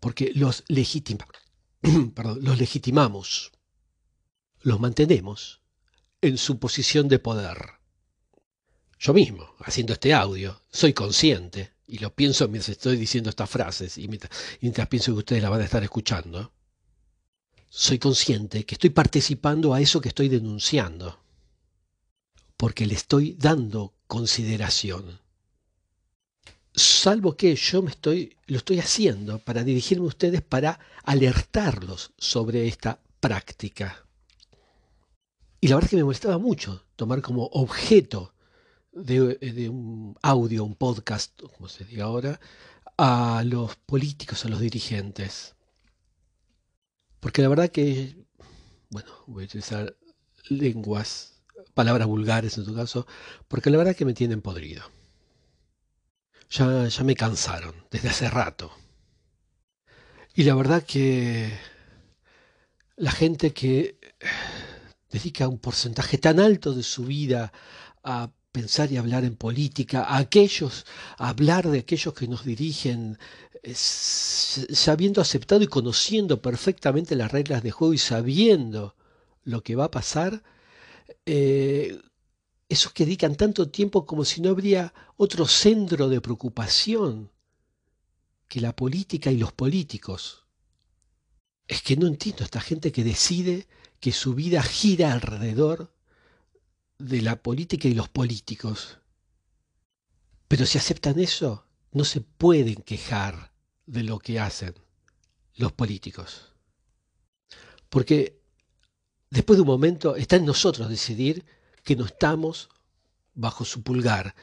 porque 0.00 0.32
los, 0.34 0.64
los 0.68 2.58
legitimamos, 2.58 3.52
los 4.62 4.80
mantenemos 4.80 5.60
en 6.20 6.38
su 6.38 6.58
posición 6.58 7.08
de 7.08 7.18
poder. 7.18 7.58
Yo 8.98 9.14
mismo, 9.14 9.54
haciendo 9.60 9.92
este 9.92 10.12
audio, 10.14 10.60
soy 10.70 10.92
consciente, 10.92 11.72
y 11.86 11.98
lo 11.98 12.14
pienso 12.14 12.48
mientras 12.48 12.70
estoy 12.70 12.96
diciendo 12.96 13.30
estas 13.30 13.48
frases, 13.48 13.96
y 13.98 14.08
mientras, 14.08 14.88
pienso 14.88 15.12
que 15.12 15.18
ustedes 15.18 15.42
la 15.42 15.50
van 15.50 15.60
a 15.60 15.64
estar 15.64 15.82
escuchando, 15.82 16.52
soy 17.70 17.98
consciente 17.98 18.64
que 18.64 18.74
estoy 18.74 18.90
participando 18.90 19.74
a 19.74 19.80
eso 19.80 20.00
que 20.00 20.08
estoy 20.08 20.28
denunciando, 20.28 21.20
porque 22.56 22.86
le 22.86 22.94
estoy 22.94 23.34
dando 23.34 23.94
consideración. 24.06 25.20
Salvo 26.78 27.36
que 27.36 27.56
yo 27.56 27.82
me 27.82 27.90
estoy, 27.90 28.36
lo 28.46 28.58
estoy 28.58 28.78
haciendo 28.78 29.40
para 29.40 29.64
dirigirme 29.64 30.04
a 30.04 30.08
ustedes, 30.08 30.42
para 30.42 30.78
alertarlos 31.02 32.12
sobre 32.16 32.68
esta 32.68 33.00
práctica. 33.18 34.06
Y 35.60 35.66
la 35.68 35.74
verdad 35.74 35.86
es 35.86 35.90
que 35.90 35.96
me 35.96 36.04
molestaba 36.04 36.38
mucho 36.38 36.84
tomar 36.94 37.20
como 37.20 37.46
objeto 37.46 38.32
de, 38.92 39.68
un 39.68 40.16
audio, 40.22 40.64
un 40.64 40.76
podcast, 40.76 41.40
como 41.56 41.68
se 41.68 41.84
diga 41.84 42.04
ahora, 42.04 42.38
a 42.96 43.42
los 43.44 43.74
políticos, 43.74 44.44
a 44.44 44.48
los 44.48 44.60
dirigentes. 44.60 45.56
Porque 47.18 47.42
la 47.42 47.48
verdad 47.48 47.70
que, 47.70 48.24
bueno, 48.90 49.10
voy 49.26 49.42
a 49.42 49.46
utilizar 49.46 49.96
lenguas, 50.48 51.42
palabras 51.74 52.06
vulgares 52.06 52.56
en 52.56 52.64
tu 52.64 52.74
caso, 52.74 53.06
porque 53.48 53.70
la 53.70 53.78
verdad 53.78 53.96
que 53.96 54.04
me 54.04 54.14
tienen 54.14 54.42
podrido. 54.42 54.84
Ya, 56.50 56.88
ya 56.88 57.04
me 57.04 57.14
cansaron 57.14 57.74
desde 57.90 58.08
hace 58.08 58.30
rato. 58.30 58.72
Y 60.34 60.44
la 60.44 60.54
verdad 60.54 60.82
que 60.82 61.50
la 62.96 63.10
gente 63.10 63.52
que 63.52 63.98
dedica 65.10 65.48
un 65.48 65.58
porcentaje 65.58 66.18
tan 66.18 66.40
alto 66.40 66.74
de 66.74 66.82
su 66.82 67.04
vida 67.04 67.52
a 68.02 68.30
pensar 68.52 68.90
y 68.90 68.96
hablar 68.96 69.24
en 69.24 69.36
política, 69.36 70.04
a 70.04 70.18
aquellos, 70.18 70.86
a 71.18 71.28
hablar 71.28 71.68
de 71.68 71.80
aquellos 71.80 72.14
que 72.14 72.28
nos 72.28 72.44
dirigen, 72.44 73.18
sabiendo 73.72 75.20
aceptado 75.20 75.62
y 75.62 75.66
conociendo 75.66 76.40
perfectamente 76.40 77.14
las 77.14 77.30
reglas 77.30 77.62
de 77.62 77.70
juego 77.70 77.94
y 77.94 77.98
sabiendo 77.98 78.96
lo 79.44 79.62
que 79.62 79.76
va 79.76 79.84
a 79.84 79.90
pasar, 79.90 80.42
eh, 81.26 81.98
esos 82.68 82.92
que 82.92 83.04
dedican 83.04 83.34
tanto 83.36 83.70
tiempo 83.70 84.04
como 84.04 84.24
si 84.24 84.40
no 84.40 84.50
habría 84.50 84.92
otro 85.16 85.46
centro 85.46 86.08
de 86.08 86.20
preocupación 86.20 87.30
que 88.46 88.60
la 88.60 88.74
política 88.74 89.30
y 89.30 89.38
los 89.38 89.52
políticos. 89.52 90.46
Es 91.66 91.82
que 91.82 91.96
no 91.96 92.06
entiendo 92.06 92.42
a 92.42 92.44
esta 92.44 92.60
gente 92.60 92.92
que 92.92 93.04
decide 93.04 93.68
que 94.00 94.12
su 94.12 94.34
vida 94.34 94.62
gira 94.62 95.12
alrededor 95.12 95.92
de 96.98 97.22
la 97.22 97.42
política 97.42 97.88
y 97.88 97.94
los 97.94 98.08
políticos. 98.08 98.98
Pero 100.48 100.66
si 100.66 100.78
aceptan 100.78 101.18
eso, 101.18 101.66
no 101.92 102.04
se 102.04 102.20
pueden 102.20 102.76
quejar 102.76 103.52
de 103.86 104.02
lo 104.02 104.18
que 104.18 104.40
hacen 104.40 104.74
los 105.56 105.72
políticos. 105.72 106.52
Porque 107.88 108.40
después 109.30 109.56
de 109.56 109.62
un 109.62 109.68
momento 109.68 110.16
está 110.16 110.36
en 110.36 110.44
nosotros 110.44 110.88
decidir 110.88 111.44
que 111.88 111.96
no 111.96 112.04
estamos 112.04 112.68
bajo 113.32 113.64
su 113.64 113.82
pulgar, 113.82 114.34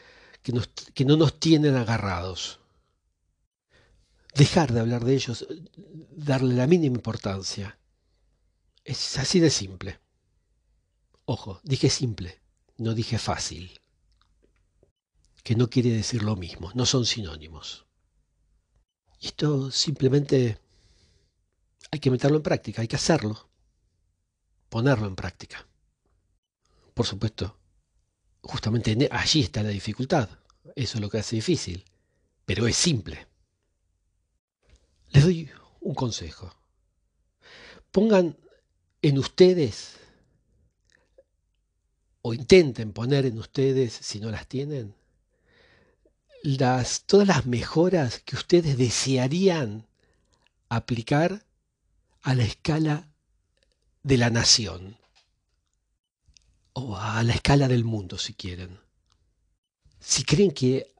que, 0.41 1.05
no 1.05 1.15
nos 1.15 1.39
tienen 1.39 1.75
agarrados. 1.75 2.59
Dejar 4.33 4.73
de 4.73 4.79
hablar 4.79 5.05
de 5.05 5.13
ellos, 5.13 5.45
darle 6.09 6.55
la 6.55 6.65
mínima 6.65 6.95
importancia. 6.95 7.77
Es 8.83 9.19
así 9.19 9.39
de 9.39 9.51
simple. 9.51 9.99
Ojo, 11.25 11.59
dije 11.61 11.91
simple, 11.91 12.41
no 12.77 12.95
dije 12.95 13.19
fácil. 13.19 13.79
Que 15.43 15.55
no 15.55 15.69
quiere 15.69 15.91
decir 15.91 16.23
lo 16.23 16.35
mismo, 16.35 16.71
no 16.73 16.87
son 16.87 17.05
sinónimos. 17.05 17.85
Y 19.19 19.27
esto 19.27 19.69
simplemente 19.69 20.57
hay 21.91 21.99
que 21.99 22.09
meterlo 22.09 22.37
en 22.37 22.43
práctica, 22.43 22.81
hay 22.81 22.87
que 22.87 22.95
hacerlo, 22.95 23.47
ponerlo 24.67 25.05
en 25.05 25.15
práctica. 25.15 25.67
Por 26.95 27.05
supuesto, 27.05 27.57
justamente 28.41 29.09
allí 29.11 29.41
está 29.41 29.61
la 29.61 29.69
dificultad, 29.69 30.29
eso 30.75 30.97
es 30.97 31.01
lo 31.01 31.09
que 31.09 31.17
hace 31.17 31.35
difícil, 31.35 31.83
pero 32.45 32.67
es 32.67 32.77
simple. 32.77 33.27
Les 35.09 35.23
doy 35.25 35.51
un 35.81 35.93
consejo. 35.93 36.55
Pongan 37.91 38.37
en 39.01 39.17
ustedes, 39.17 39.97
o 42.21 42.33
intenten 42.33 42.93
poner 42.93 43.25
en 43.25 43.39
ustedes, 43.39 43.91
si 43.91 44.21
no 44.21 44.31
las 44.31 44.47
tienen, 44.47 44.95
las, 46.43 47.03
todas 47.03 47.27
las 47.27 47.45
mejoras 47.45 48.21
que 48.21 48.37
ustedes 48.37 48.77
desearían 48.77 49.85
aplicar 50.69 51.45
a 52.21 52.35
la 52.35 52.45
escala 52.45 53.09
de 54.01 54.17
la 54.17 54.29
nación 54.29 54.97
o 56.75 56.97
a 56.97 57.23
la 57.23 57.33
escala 57.33 57.67
del 57.69 57.85
mundo, 57.85 58.17
si 58.17 58.33
quieren. 58.33 58.79
Si 59.99 60.23
creen 60.25 60.51
que 60.51 60.93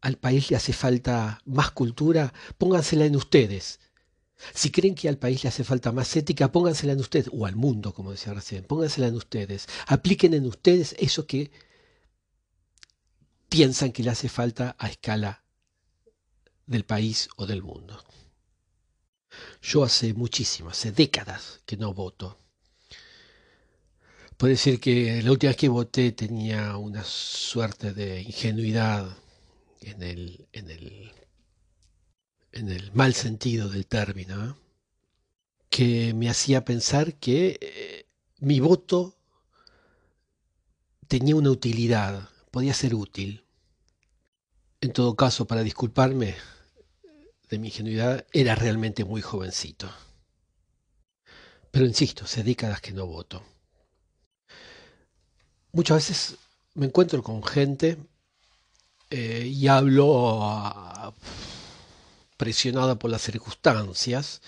al 0.00 0.16
país 0.16 0.50
le 0.50 0.56
hace 0.56 0.72
falta 0.72 1.42
más 1.44 1.70
cultura, 1.70 2.32
póngansela 2.56 3.04
en 3.04 3.14
ustedes. 3.14 3.78
Si 4.54 4.70
creen 4.70 4.94
que 4.94 5.08
al 5.08 5.18
país 5.18 5.44
le 5.44 5.50
hace 5.50 5.64
falta 5.64 5.92
más 5.92 6.16
ética, 6.16 6.50
póngansela 6.50 6.94
en 6.94 7.00
ustedes, 7.00 7.28
o 7.30 7.44
al 7.44 7.56
mundo, 7.56 7.92
como 7.92 8.12
decía 8.12 8.32
recién, 8.32 8.64
póngansela 8.64 9.08
en 9.08 9.16
ustedes. 9.16 9.66
Apliquen 9.86 10.32
en 10.32 10.46
ustedes 10.46 10.96
eso 10.98 11.26
que 11.26 11.50
piensan 13.50 13.92
que 13.92 14.02
le 14.02 14.10
hace 14.10 14.30
falta 14.30 14.76
a 14.78 14.88
escala 14.88 15.44
del 16.66 16.86
país 16.86 17.28
o 17.36 17.46
del 17.46 17.62
mundo. 17.62 18.02
Yo 19.60 19.84
hace 19.84 20.14
muchísimas, 20.14 20.78
hace 20.78 20.92
décadas 20.92 21.60
que 21.66 21.76
no 21.76 21.92
voto. 21.92 22.38
Puedo 24.38 24.52
decir 24.52 24.80
que 24.80 25.20
la 25.22 25.32
última 25.32 25.50
vez 25.50 25.56
que 25.56 25.68
voté 25.68 26.12
tenía 26.12 26.76
una 26.76 27.02
suerte 27.04 27.92
de 27.92 28.22
ingenuidad 28.22 29.18
en 29.80 30.02
el, 30.02 30.46
en 30.52 30.70
el 30.70 31.12
en 32.52 32.68
el 32.68 32.92
mal 32.92 33.14
sentido 33.14 33.68
del 33.68 33.86
término, 33.86 34.50
¿eh? 34.50 34.54
que 35.68 36.14
me 36.14 36.30
hacía 36.30 36.64
pensar 36.64 37.14
que 37.14 37.58
eh, 37.60 38.06
mi 38.38 38.60
voto 38.60 39.16
tenía 41.08 41.36
una 41.36 41.50
utilidad, 41.50 42.28
podía 42.50 42.74
ser 42.74 42.94
útil. 42.94 43.44
En 44.80 44.92
todo 44.92 45.16
caso, 45.16 45.46
para 45.46 45.62
disculparme 45.62 46.36
de 47.48 47.58
mi 47.58 47.68
ingenuidad, 47.68 48.24
era 48.32 48.54
realmente 48.54 49.04
muy 49.04 49.20
jovencito. 49.20 49.90
Pero 51.70 51.86
insisto, 51.86 52.24
hace 52.24 52.44
décadas 52.44 52.80
que 52.80 52.92
no 52.92 53.06
voto. 53.06 53.42
Muchas 55.72 55.96
veces 55.98 56.36
me 56.74 56.86
encuentro 56.86 57.22
con 57.22 57.42
gente 57.42 57.98
eh, 59.10 59.46
y 59.46 59.68
hablo 59.68 60.42
a, 60.42 61.14
presionada 62.36 62.98
por 62.98 63.10
las 63.10 63.22
circunstancias, 63.22 64.40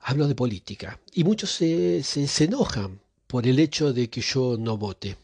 hablo 0.00 0.28
de 0.28 0.34
política. 0.34 1.00
Y 1.12 1.24
muchos 1.24 1.50
se, 1.52 2.02
se, 2.02 2.44
enojan 2.44 3.00
por 3.26 3.46
el 3.46 3.58
hecho 3.58 3.92
de 3.92 4.10
que 4.10 4.20
yo 4.20 4.56
no 4.58 4.76
vote. 4.76 5.16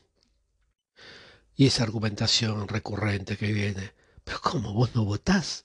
Y 1.56 1.66
esa 1.66 1.82
argumentación 1.82 2.66
recurrente 2.68 3.36
que 3.36 3.52
viene, 3.52 3.92
pero 4.24 4.40
¿cómo 4.40 4.72
vos 4.72 4.94
no 4.94 5.04
votás? 5.04 5.64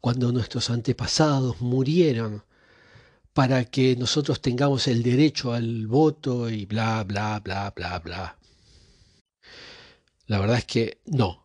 Cuando 0.00 0.30
nuestros 0.32 0.70
antepasados 0.70 1.60
murieron 1.60 2.44
para 3.32 3.64
que 3.64 3.96
nosotros 3.96 4.40
tengamos 4.40 4.88
el 4.88 5.02
derecho 5.02 5.52
al 5.52 5.86
voto 5.86 6.48
y 6.48 6.66
bla, 6.66 7.04
bla, 7.04 7.40
bla, 7.40 7.72
bla, 7.74 7.98
bla. 7.98 8.36
La 10.26 10.38
verdad 10.38 10.58
es 10.58 10.64
que 10.64 11.00
no. 11.06 11.44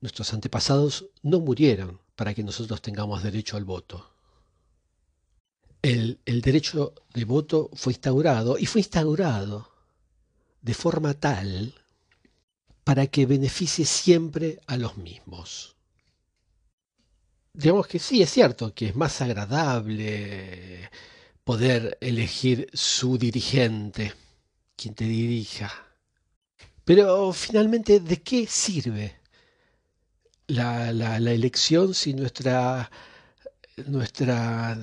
Nuestros 0.00 0.32
antepasados 0.32 1.06
no 1.22 1.40
murieron 1.40 2.00
para 2.16 2.34
que 2.34 2.42
nosotros 2.42 2.80
tengamos 2.80 3.22
derecho 3.22 3.56
al 3.56 3.64
voto. 3.64 4.10
El, 5.82 6.20
derecho 6.26 6.94
de 7.14 7.24
voto 7.24 7.70
fue 7.74 7.94
instaurado 7.94 8.58
y 8.58 8.66
fue 8.66 8.82
instaurado 8.82 9.70
de 10.60 10.74
forma 10.74 11.14
tal 11.14 11.74
para 12.84 13.06
que 13.06 13.26
beneficie 13.26 13.84
siempre 13.86 14.60
a 14.66 14.76
los 14.76 14.96
mismos. 14.98 15.76
Digamos 17.52 17.86
que 17.86 17.98
sí, 17.98 18.22
es 18.22 18.30
cierto 18.30 18.74
que 18.74 18.88
es 18.88 18.96
más 18.96 19.20
agradable 19.20 20.90
poder 21.44 21.98
elegir 22.00 22.68
su 22.72 23.18
dirigente, 23.18 24.12
quien 24.76 24.94
te 24.94 25.04
dirija. 25.04 25.89
Pero 26.90 27.32
finalmente, 27.32 28.00
¿de 28.00 28.20
qué 28.20 28.48
sirve 28.48 29.20
la, 30.48 31.18
elección 31.18 31.94
si 31.94 32.14
nuestra, 32.14 32.90
nuestra, 33.86 34.76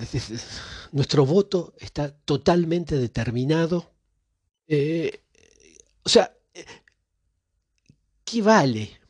nuestro 0.93 1.25
voto 1.25 1.73
está 1.77 2.09
totalmente 2.09 2.97
determinado. 2.97 3.91
Eh, 4.69 5.19
o 6.01 6.07
sea, 6.07 6.33
¿qué 8.23 8.41
vale 8.41 9.01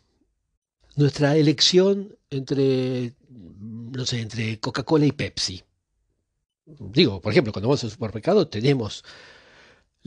nuestra 0.96 1.38
elección 1.38 2.18
entre, 2.32 3.14
no 3.30 4.08
sé, 4.08 4.22
entre 4.22 4.60
Coca-Cola 4.60 5.06
y 5.06 5.12
Pepsi? 5.12 5.64
Digo, 6.66 7.22
por 7.22 7.32
ejemplo, 7.32 7.54
cuando 7.54 7.68
vamos 7.68 7.84
al 7.84 7.92
supermercado 7.92 8.48
tenemos 8.48 9.04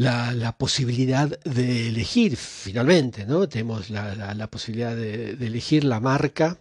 la, 0.01 0.57
posibilidad 0.57 1.29
de 1.41 1.89
elegir 1.89 2.37
finalmente, 2.37 3.27
¿no? 3.27 3.47
Tenemos 3.51 3.91
la, 3.91 4.49
posibilidad 4.51 4.97
de, 4.97 5.33
elegir 5.33 5.85
la 5.85 6.01
marca 6.01 6.59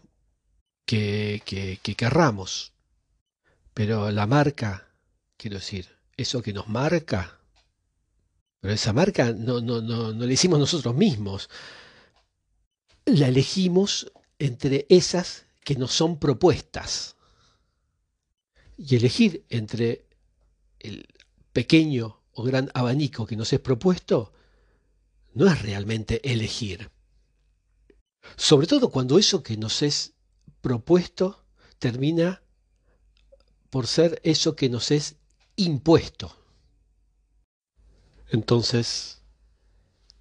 que, 0.86 1.42
que, 1.46 1.80
que 1.82 1.96
querramos. 1.96 2.74
Pero 3.74 4.12
la 4.12 4.28
marca, 4.28 4.90
quiero 5.38 5.56
decir, 5.58 5.88
eso 6.18 6.42
que 6.42 6.52
nos 6.52 6.68
marca, 6.68 7.40
Pero 8.60 8.74
esa 8.74 8.92
marca 8.92 9.32
no, 9.32 9.62
no, 9.62 9.82
no, 9.82 10.12
no 10.12 10.26
la 10.26 10.34
hicimos 10.34 10.60
nosotros 10.60 10.94
mismos. 10.94 11.50
La 13.06 13.30
elegimos 13.30 14.12
entre 14.38 14.86
esas 14.90 15.46
que 15.64 15.76
nos 15.76 15.94
son 15.94 16.20
propuestas. 16.20 17.16
Y 18.78 18.98
elegir 18.98 19.46
entre 19.50 20.06
el 20.80 21.08
pequeño 21.54 22.19
o 22.40 22.44
gran 22.44 22.72
abanico 22.74 23.26
que 23.26 23.36
nos 23.36 23.52
es 23.52 23.60
propuesto 23.60 24.32
no 25.34 25.46
es 25.52 25.62
realmente 25.62 26.22
elegir. 26.32 26.90
Sobre 28.38 28.66
todo 28.66 28.90
cuando 28.92 29.20
eso 29.20 29.44
que 29.44 29.58
nos 29.58 29.82
es 29.82 30.14
propuesto 30.62 31.44
termina 31.80 32.42
por 33.70 33.88
ser 33.88 34.22
eso 34.24 34.56
que 34.56 34.70
nos 34.70 34.90
es 34.92 35.18
impuesto. 35.58 36.34
Entonces, 38.30 39.22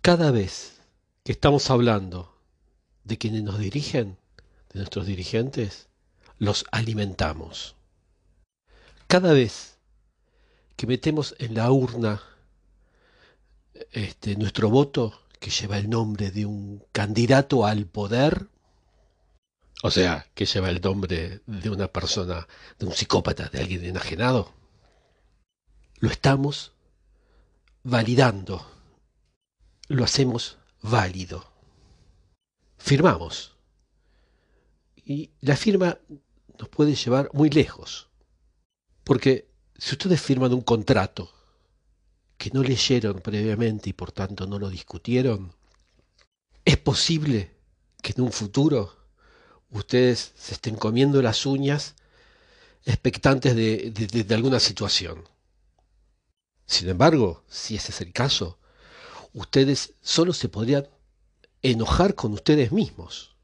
cada 0.00 0.32
vez 0.32 0.80
que 1.22 1.30
estamos 1.32 1.70
hablando 1.70 2.36
de 3.04 3.16
quienes 3.16 3.44
nos 3.44 3.60
dirigen, 3.60 4.18
de 4.72 4.80
nuestros 4.80 5.06
dirigentes, 5.06 5.88
los 6.38 6.64
alimentamos. 6.72 7.76
Cada 9.06 9.32
vez 9.32 9.77
que 10.78 10.86
metemos 10.86 11.34
en 11.40 11.54
la 11.54 11.72
urna 11.72 12.22
este, 13.90 14.36
nuestro 14.36 14.70
voto, 14.70 15.20
que 15.40 15.50
lleva 15.50 15.76
el 15.76 15.90
nombre 15.90 16.30
de 16.30 16.46
un 16.46 16.84
candidato 16.92 17.66
al 17.66 17.86
poder, 17.86 18.46
o 19.82 19.90
sea, 19.90 20.28
que 20.36 20.46
lleva 20.46 20.70
el 20.70 20.80
nombre 20.80 21.40
de 21.46 21.70
una 21.70 21.88
persona, 21.88 22.46
de 22.78 22.86
un 22.86 22.92
psicópata, 22.92 23.48
de 23.48 23.58
alguien 23.58 23.84
enajenado, 23.84 24.54
lo 25.98 26.10
estamos 26.10 26.74
validando, 27.82 28.64
lo 29.88 30.04
hacemos 30.04 30.58
válido. 30.80 31.44
Firmamos. 32.76 33.56
Y 34.94 35.32
la 35.40 35.56
firma 35.56 35.98
nos 36.56 36.68
puede 36.68 36.94
llevar 36.94 37.30
muy 37.32 37.50
lejos. 37.50 38.10
Porque 39.02 39.47
si 39.78 39.94
ustedes 39.94 40.20
firman 40.20 40.52
un 40.52 40.62
contrato 40.62 41.32
que 42.36 42.50
no 42.50 42.62
leyeron 42.62 43.20
previamente 43.20 43.90
y 43.90 43.92
por 43.92 44.12
tanto 44.12 44.46
no 44.46 44.58
lo 44.58 44.68
discutieron, 44.68 45.52
es 46.64 46.76
posible 46.76 47.54
que 48.02 48.12
en 48.16 48.22
un 48.22 48.32
futuro 48.32 48.94
ustedes 49.70 50.32
se 50.36 50.54
estén 50.54 50.76
comiendo 50.76 51.22
las 51.22 51.46
uñas 51.46 51.94
expectantes 52.84 53.54
de, 53.54 54.26
alguna 54.34 54.60
situación. 54.60 55.28
Sin 56.66 56.88
embargo, 56.88 57.44
si 57.48 57.76
ese 57.76 57.92
es 57.92 58.00
el 58.00 58.12
caso, 58.12 58.58
ustedes 59.32 59.94
solo 60.02 60.32
se 60.32 60.48
podrían 60.48 60.88
enojar 61.62 62.14
con 62.14 62.32
ustedes 62.32 62.72
mismos, 62.72 63.36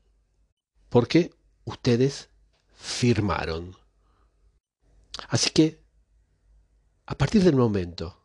porque 0.89 1.33
ustedes 1.65 2.29
firmaron. 2.77 3.77
Así 5.29 5.51
que, 5.51 5.84
a 7.07 7.17
partir 7.17 7.43
del 7.43 7.57
momento 7.57 8.19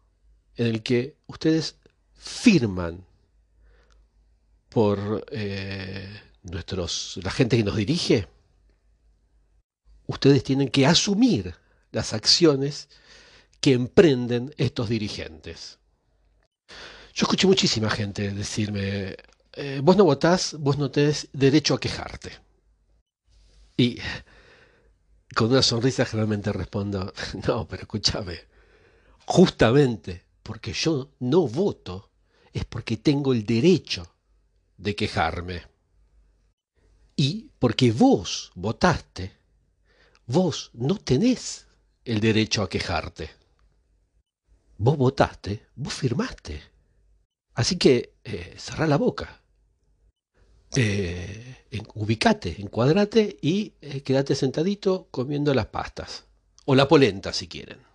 en 0.55 0.67
el 0.67 0.83
que 0.83 1.17
ustedes 1.27 1.75
firman 2.15 3.05
por 4.69 5.25
eh, 5.31 6.21
nuestros, 6.43 7.19
la 7.23 7.31
gente 7.31 7.57
que 7.57 7.63
nos 7.63 7.75
dirige, 7.75 8.27
ustedes 10.07 10.43
tienen 10.43 10.69
que 10.69 10.85
asumir 10.85 11.55
las 11.91 12.13
acciones 12.13 12.89
que 13.59 13.73
emprenden 13.73 14.53
estos 14.57 14.89
dirigentes. 14.89 15.79
Yo 17.13 17.23
escuché 17.25 17.47
muchísima 17.47 17.89
gente 17.89 18.31
decirme, 18.31 19.17
eh, 19.53 19.81
vos 19.83 19.97
no 19.97 20.05
votás, 20.05 20.55
vos 20.59 20.77
no 20.77 20.89
tenés 20.91 21.27
derecho 21.33 21.73
a 21.73 21.79
quejarte. 21.79 22.31
Y 23.75 23.97
con 25.35 25.51
una 25.51 25.61
sonrisa 25.61 26.05
generalmente 26.05 26.53
respondo, 26.53 27.13
no, 27.47 27.67
pero 27.67 27.81
escúchame, 27.81 28.39
justamente 29.29 30.25
porque 30.41 30.73
yo 30.73 31.11
no 31.19 31.47
voto 31.47 32.09
es 32.51 32.65
porque 32.65 32.97
tengo 32.97 33.31
el 33.31 33.45
derecho 33.45 34.15
de 34.75 34.95
quejarme. 34.95 35.61
Y 37.15 37.51
porque 37.59 37.91
vos 37.91 38.51
votaste, 38.55 39.31
vos 40.25 40.71
no 40.73 40.95
tenés 40.97 41.67
el 42.05 42.19
derecho 42.21 42.63
a 42.63 42.69
quejarte. 42.69 43.29
Vos 44.79 44.97
votaste, 44.97 45.67
vos 45.75 45.93
firmaste. 45.93 46.63
Así 47.53 47.77
que 47.77 48.15
eh, 48.23 48.55
cerrá 48.57 48.87
la 48.87 48.97
boca. 48.97 49.43
Eh, 50.75 51.65
ubicate, 51.93 52.59
encuadrate 52.59 53.37
y 53.43 53.73
eh, 53.81 54.01
quédate 54.01 54.33
sentadito 54.33 55.07
comiendo 55.11 55.53
las 55.53 55.67
pastas. 55.67 56.23
O 56.65 56.73
la 56.73 56.87
polenta 56.87 57.31
si 57.31 57.47
quieren. 57.47 57.88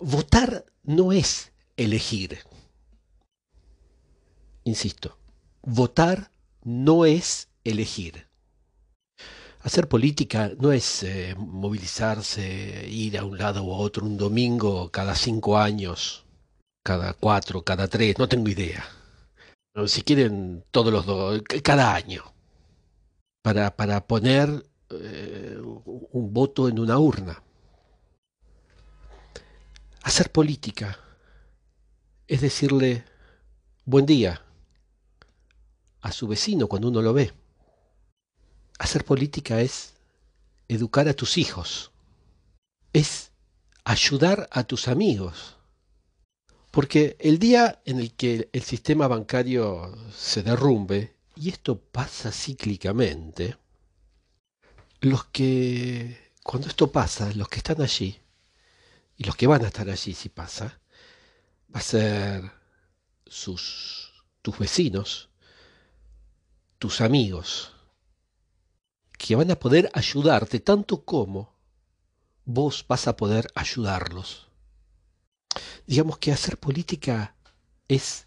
Votar 0.00 0.64
no 0.82 1.12
es 1.12 1.52
elegir. 1.76 2.38
Insisto, 4.64 5.18
votar 5.62 6.30
no 6.62 7.04
es 7.04 7.48
elegir. 7.64 8.26
Hacer 9.60 9.88
política 9.88 10.52
no 10.58 10.72
es 10.72 11.02
eh, 11.02 11.34
movilizarse, 11.38 12.86
ir 12.88 13.18
a 13.18 13.24
un 13.24 13.38
lado 13.38 13.62
u 13.64 13.72
otro 13.72 14.04
un 14.04 14.18
domingo 14.18 14.90
cada 14.90 15.14
cinco 15.14 15.56
años, 15.56 16.26
cada 16.82 17.14
cuatro, 17.14 17.62
cada 17.62 17.88
tres, 17.88 18.18
no 18.18 18.28
tengo 18.28 18.48
idea. 18.48 18.84
Si 19.86 20.02
quieren, 20.02 20.64
todos 20.70 20.92
los 20.92 21.06
dos, 21.06 21.42
cada 21.62 21.94
año, 21.94 22.22
para, 23.42 23.74
para 23.74 24.06
poner 24.06 24.66
eh, 24.90 25.58
un 25.62 26.32
voto 26.32 26.68
en 26.68 26.78
una 26.78 26.98
urna. 26.98 27.43
Hacer 30.04 30.30
política 30.30 30.98
es 32.28 32.40
decirle 32.40 33.04
buen 33.84 34.06
día 34.06 34.40
a 36.00 36.12
su 36.12 36.28
vecino 36.28 36.68
cuando 36.68 36.88
uno 36.88 37.02
lo 37.02 37.12
ve 37.12 37.32
hacer 38.78 39.04
política 39.04 39.60
es 39.60 39.94
educar 40.68 41.08
a 41.08 41.14
tus 41.14 41.38
hijos, 41.38 41.92
es 42.92 43.30
ayudar 43.84 44.48
a 44.50 44.64
tus 44.64 44.88
amigos. 44.88 45.56
Porque 46.70 47.16
el 47.20 47.38
día 47.38 47.80
en 47.84 48.00
el 48.00 48.14
que 48.14 48.48
el 48.52 48.62
sistema 48.62 49.06
bancario 49.06 49.96
se 50.14 50.42
derrumbe, 50.42 51.14
y 51.36 51.48
esto 51.48 51.78
pasa 51.78 52.32
cíclicamente, 52.32 53.56
los 55.00 55.24
que, 55.26 56.32
cuando 56.42 56.68
esto 56.68 56.90
pasa, 56.90 57.32
los 57.34 57.48
que 57.48 57.58
están 57.58 57.80
allí, 57.80 58.18
y 59.16 59.24
los 59.24 59.36
que 59.36 59.46
van 59.46 59.64
a 59.64 59.68
estar 59.68 59.88
allí 59.88 60.14
si 60.14 60.28
pasa, 60.28 60.80
va 61.74 61.80
a 61.80 61.82
ser 61.82 62.50
sus, 63.26 64.12
tus 64.42 64.58
vecinos, 64.58 65.30
tus 66.78 67.00
amigos, 67.00 67.72
que 69.16 69.36
van 69.36 69.50
a 69.50 69.58
poder 69.58 69.90
ayudarte 69.94 70.60
tanto 70.60 71.04
como 71.04 71.54
vos 72.44 72.84
vas 72.86 73.08
a 73.08 73.16
poder 73.16 73.48
ayudarlos. 73.54 74.48
Digamos 75.86 76.18
que 76.18 76.32
hacer 76.32 76.58
política 76.58 77.36
es 77.88 78.26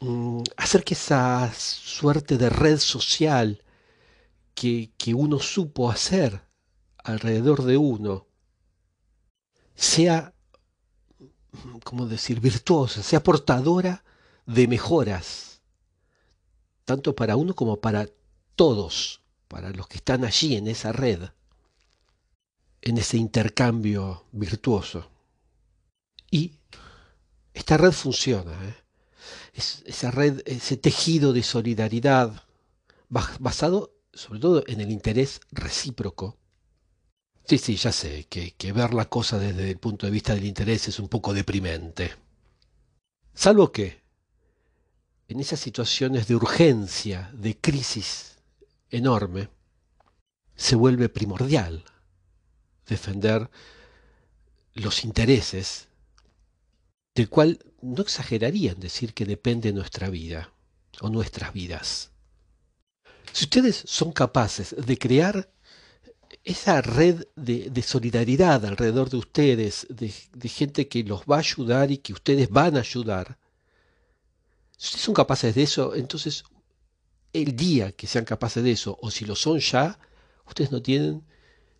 mm, 0.00 0.42
hacer 0.56 0.84
que 0.84 0.94
esa 0.94 1.52
suerte 1.54 2.36
de 2.36 2.50
red 2.50 2.78
social 2.78 3.62
que, 4.54 4.92
que 4.98 5.14
uno 5.14 5.38
supo 5.38 5.90
hacer 5.90 6.42
alrededor 6.98 7.64
de 7.64 7.78
uno 7.78 8.26
sea, 9.74 10.34
¿cómo 11.84 12.06
decir?, 12.06 12.40
virtuosa, 12.40 13.02
sea 13.02 13.22
portadora 13.22 14.04
de 14.46 14.68
mejoras, 14.68 15.60
tanto 16.84 17.14
para 17.14 17.36
uno 17.36 17.54
como 17.54 17.80
para 17.80 18.08
todos 18.56 19.20
para 19.48 19.70
los 19.70 19.86
que 19.86 19.98
están 19.98 20.24
allí 20.24 20.56
en 20.56 20.66
esa 20.66 20.92
red, 20.92 21.20
en 22.80 22.98
ese 22.98 23.18
intercambio 23.18 24.24
virtuoso. 24.32 25.10
Y 26.30 26.56
esta 27.52 27.76
red 27.76 27.92
funciona, 27.92 28.52
¿eh? 28.66 28.74
esa 29.52 30.10
red, 30.10 30.40
ese 30.46 30.78
tejido 30.78 31.34
de 31.34 31.42
solidaridad 31.42 32.44
basado 33.10 33.92
sobre 34.14 34.40
todo 34.40 34.64
en 34.66 34.80
el 34.80 34.90
interés 34.90 35.40
recíproco. 35.50 36.38
Sí, 37.44 37.58
sí, 37.58 37.76
ya 37.76 37.92
sé 37.92 38.26
que, 38.28 38.52
que 38.52 38.72
ver 38.72 38.94
la 38.94 39.06
cosa 39.06 39.38
desde 39.38 39.70
el 39.70 39.78
punto 39.78 40.06
de 40.06 40.12
vista 40.12 40.34
del 40.34 40.44
interés 40.44 40.88
es 40.88 40.98
un 40.98 41.08
poco 41.08 41.34
deprimente. 41.34 42.12
Salvo 43.34 43.72
que 43.72 44.02
en 45.28 45.40
esas 45.40 45.60
situaciones 45.60 46.28
de 46.28 46.36
urgencia, 46.36 47.30
de 47.32 47.58
crisis 47.58 48.38
enorme, 48.90 49.48
se 50.54 50.76
vuelve 50.76 51.08
primordial 51.08 51.84
defender 52.86 53.50
los 54.74 55.04
intereses 55.04 55.88
del 57.14 57.28
cual 57.28 57.58
no 57.80 58.02
exageraría 58.02 58.72
en 58.72 58.80
decir 58.80 59.14
que 59.14 59.26
depende 59.26 59.72
nuestra 59.72 60.08
vida 60.08 60.52
o 61.00 61.08
nuestras 61.08 61.52
vidas. 61.52 62.10
Si 63.32 63.44
ustedes 63.44 63.82
son 63.86 64.12
capaces 64.12 64.74
de 64.76 64.98
crear 64.98 65.50
esa 66.44 66.82
red 66.82 67.26
de, 67.36 67.82
solidaridad 67.82 68.64
alrededor 68.64 69.10
de 69.10 69.16
ustedes, 69.16 69.86
de, 69.88 70.12
de, 70.34 70.48
gente 70.48 70.88
que 70.88 71.04
los 71.04 71.22
va 71.22 71.36
a 71.36 71.40
ayudar 71.40 71.90
y 71.90 71.98
que 71.98 72.12
ustedes 72.12 72.50
van 72.50 72.76
a 72.76 72.80
ayudar, 72.80 73.38
si 74.76 74.86
ustedes 74.86 75.04
son 75.04 75.14
capaces 75.14 75.54
de 75.54 75.62
eso, 75.62 75.94
entonces 75.94 76.44
el 77.32 77.56
día 77.56 77.92
que 77.92 78.06
sean 78.06 78.24
capaces 78.24 78.62
de 78.62 78.72
eso, 78.72 78.98
o 79.00 79.10
si 79.10 79.24
lo 79.24 79.36
son 79.36 79.58
ya, 79.60 79.98
ustedes 80.46 80.72
no 80.72 80.82
tienen 80.82 81.24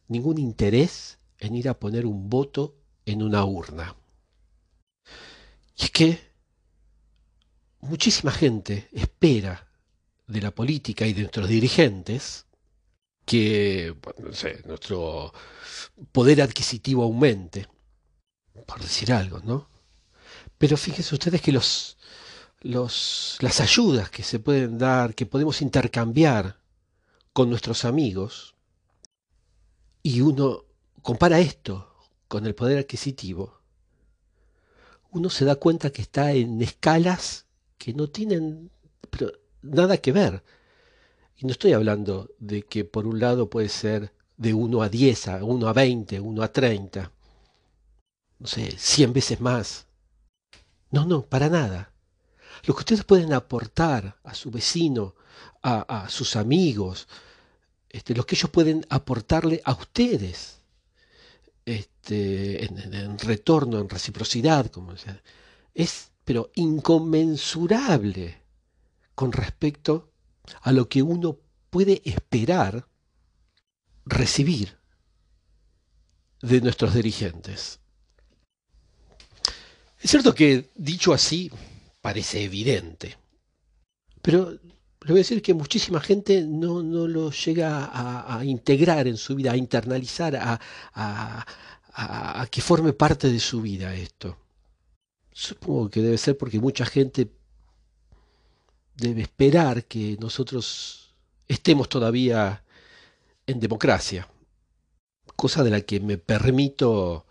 ningún 0.09 0.39
interés 0.39 1.19
en 1.39 1.57
ir 1.57 1.69
a 1.69 1.79
poner 1.79 2.07
un 2.07 2.31
voto 2.31 2.77
en 3.05 3.23
una 3.23 3.45
urna. 3.45 3.97
Y 5.77 5.85
es 5.85 5.91
que 5.91 6.19
muchísima 7.81 8.31
gente 8.31 8.89
espera 8.93 9.69
de 10.27 10.41
la 10.41 10.53
política 10.53 11.07
y 11.07 11.13
de 11.13 11.23
nuestros 11.23 11.49
dirigentes 11.49 12.47
que 13.25 13.95
nuestro 14.67 15.33
poder 16.13 16.43
adquisitivo 16.43 17.03
aumente, 17.05 17.69
por 18.67 18.81
decir 18.81 19.13
algo, 19.13 19.41
¿no? 19.41 19.69
Pero 20.59 20.77
fíjense 20.77 21.15
ustedes 21.15 21.41
que 21.41 21.53
los, 21.53 21.99
las 22.63 23.61
ayudas 23.61 24.11
que 24.11 24.23
se 24.23 24.39
pueden 24.39 24.79
dar, 24.79 25.15
que 25.15 25.27
podemos 25.27 25.63
intercambiar 25.63 26.61
con 27.33 27.49
nuestros 27.49 27.85
amigos, 27.85 28.55
y 30.03 30.21
uno 30.21 30.65
compara 31.03 31.41
esto 31.41 31.95
con 32.29 32.47
el 32.47 32.55
poder 32.55 32.79
adquisitivo, 32.79 33.61
uno 35.11 35.31
se 35.31 35.45
da 35.45 35.57
cuenta 35.57 35.91
que 35.91 36.03
está 36.03 36.33
en 36.33 36.61
escalas 36.63 37.47
que 37.79 37.93
no 37.93 38.09
tienen 38.09 38.71
nada 39.63 39.99
que 39.99 40.13
ver. 40.13 40.43
Y 41.43 41.47
no 41.47 41.51
estoy 41.51 41.73
hablando 41.73 42.31
de 42.39 42.63
que 42.63 42.85
por 42.85 43.05
un 43.05 43.19
lado 43.19 43.51
puede 43.51 43.69
ser 43.69 44.13
de 44.37 44.55
1 44.55 44.81
a 44.81 44.89
10, 44.89 45.27
a 45.29 45.45
1 45.45 45.69
a 45.69 45.73
20, 45.73 46.21
1 46.21 46.43
a 46.43 46.53
30, 46.53 47.13
no 48.39 48.47
sé, 48.47 48.71
100 48.79 49.13
veces 49.13 49.41
más. 49.41 49.87
No, 50.93 51.05
no, 51.05 51.23
para 51.23 51.49
nada. 51.49 51.91
Lo 52.65 52.75
que 52.75 52.81
ustedes 52.81 53.03
pueden 53.03 53.33
aportar 53.33 54.21
a 54.23 54.35
su 54.35 54.53
vecino, 54.53 55.17
a, 55.65 56.09
sus 56.09 56.37
amigos, 56.37 57.09
este, 57.89 58.15
lo 58.15 58.25
que 58.25 58.37
ellos 58.37 58.51
pueden 58.51 58.87
aportarle 58.89 59.61
a 59.65 59.73
ustedes, 59.73 60.61
este, 61.67 62.65
en, 62.65 63.19
retorno, 63.19 63.81
en 63.81 63.89
reciprocidad, 63.89 64.67
como 64.67 64.97
sea, 64.97 65.21
es 65.75 66.13
pero 66.25 66.53
inconmensurable 66.55 68.41
con 69.17 69.33
respecto 69.33 70.12
a 70.61 70.73
lo 70.73 70.89
que 70.89 71.03
uno 71.03 71.39
puede 71.71 72.03
esperar 72.05 72.87
recibir 74.05 74.77
de 76.41 76.61
nuestros 76.61 76.95
dirigentes. 76.95 77.81
Es 80.01 80.11
cierto 80.11 80.35
que 80.35 80.71
dicho 80.75 81.13
así 81.13 81.51
parece 82.01 82.43
evidente, 82.43 83.17
pero 84.21 84.51
le 84.51 85.09
voy 85.09 85.19
a 85.19 85.25
decir 85.25 85.41
que 85.41 85.55
muchísima 85.55 86.01
gente 86.01 86.45
no, 86.45 86.83
lo 86.83 87.31
llega 87.31 87.91
a, 88.37 88.45
integrar 88.45 89.07
en 89.07 89.17
su 89.17 89.35
vida, 89.35 89.53
a 89.53 89.57
internalizar, 89.57 90.37
a, 90.37 90.61
a 90.95 92.47
que 92.51 92.61
forme 92.61 92.93
parte 92.93 93.29
de 93.31 93.41
su 93.41 93.63
vida 93.63 93.95
esto. 93.95 94.37
Supongo 95.33 95.91
que 95.91 96.03
debe 96.03 96.19
ser 96.19 96.37
porque 96.37 96.61
mucha 96.61 96.85
gente 96.85 97.31
debe 99.03 99.23
esperar 99.23 99.85
que 99.85 100.17
nosotros 100.21 101.15
estemos 101.49 101.89
todavía 101.89 102.65
en 103.47 103.59
democracia, 103.59 104.29
cosa 105.37 105.65
de 105.65 105.71
la 105.71 105.81
que 105.81 105.99
me 106.01 106.19
permito 106.19 107.27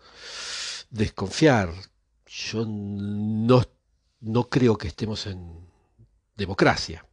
desconfiar. 0.90 1.72
Yo 2.26 2.64
no, 2.66 3.62
no 4.20 4.48
creo 4.48 4.76
que 4.76 4.88
estemos 4.88 5.26
en 5.26 5.38
democracia. 6.36 7.06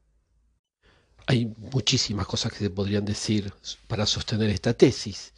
Hay 1.26 1.46
muchísimas 1.74 2.28
cosas 2.28 2.52
que 2.52 2.60
se 2.60 2.70
podrían 2.70 3.06
decir 3.06 3.54
para 3.88 4.06
sostener 4.06 4.50
esta 4.50 4.74
tesis, 4.74 5.34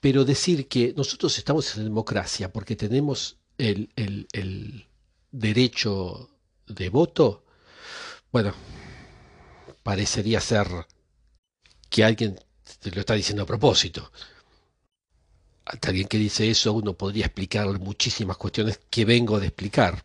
pero 0.00 0.24
decir 0.24 0.68
que 0.68 0.94
nosotros 0.96 1.36
estamos 1.36 1.76
en 1.76 1.84
democracia 1.84 2.52
porque 2.52 2.76
tenemos 2.76 3.36
el, 3.58 3.90
el, 3.96 4.26
el 4.32 4.86
derecho 5.32 6.30
de 6.66 6.88
voto 6.88 7.43
bueno, 8.34 8.52
parecería 9.84 10.40
ser 10.40 10.66
que 11.88 12.02
alguien 12.02 12.36
lo 12.82 12.98
está 13.00 13.14
diciendo 13.14 13.44
a 13.44 13.46
propósito. 13.46 14.10
Ante 15.64 15.90
alguien 15.90 16.08
que 16.08 16.18
dice 16.18 16.50
eso, 16.50 16.72
uno 16.72 16.94
podría 16.94 17.26
explicar 17.26 17.68
muchísimas 17.78 18.36
cuestiones 18.36 18.80
que 18.90 19.04
vengo 19.04 19.38
de 19.38 19.46
explicar. 19.46 20.04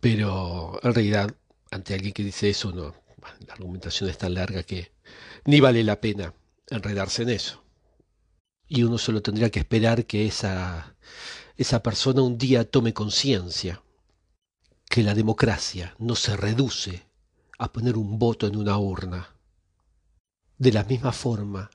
Pero 0.00 0.80
en 0.82 0.94
realidad, 0.94 1.32
ante 1.70 1.94
alguien 1.94 2.12
que 2.12 2.24
dice 2.24 2.50
eso, 2.50 2.72
no, 2.72 2.96
la 3.46 3.54
argumentación 3.54 4.10
es 4.10 4.18
tan 4.18 4.34
larga 4.34 4.64
que 4.64 4.90
ni 5.44 5.60
vale 5.60 5.84
la 5.84 6.00
pena 6.00 6.34
enredarse 6.70 7.22
en 7.22 7.28
eso. 7.28 7.62
Y 8.66 8.82
uno 8.82 8.98
solo 8.98 9.22
tendría 9.22 9.50
que 9.50 9.60
esperar 9.60 10.06
que 10.06 10.26
esa, 10.26 10.96
esa 11.56 11.84
persona 11.84 12.22
un 12.22 12.36
día 12.36 12.68
tome 12.68 12.92
conciencia 12.92 13.80
que 14.88 15.02
la 15.02 15.14
democracia 15.14 15.94
no 15.98 16.14
se 16.14 16.36
reduce 16.36 17.06
a 17.58 17.72
poner 17.72 17.96
un 17.96 18.18
voto 18.18 18.46
en 18.46 18.56
una 18.56 18.78
urna. 18.78 19.34
De 20.56 20.72
la 20.72 20.84
misma 20.84 21.12
forma 21.12 21.70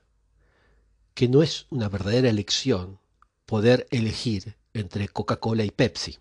que 1.14 1.28
no 1.28 1.42
es 1.42 1.66
una 1.70 1.88
verdadera 1.88 2.28
elección 2.28 2.98
poder 3.46 3.86
elegir 3.90 4.56
entre 4.72 5.08
Coca-Cola 5.08 5.64
y 5.64 5.70
Pepsi. 5.70 6.18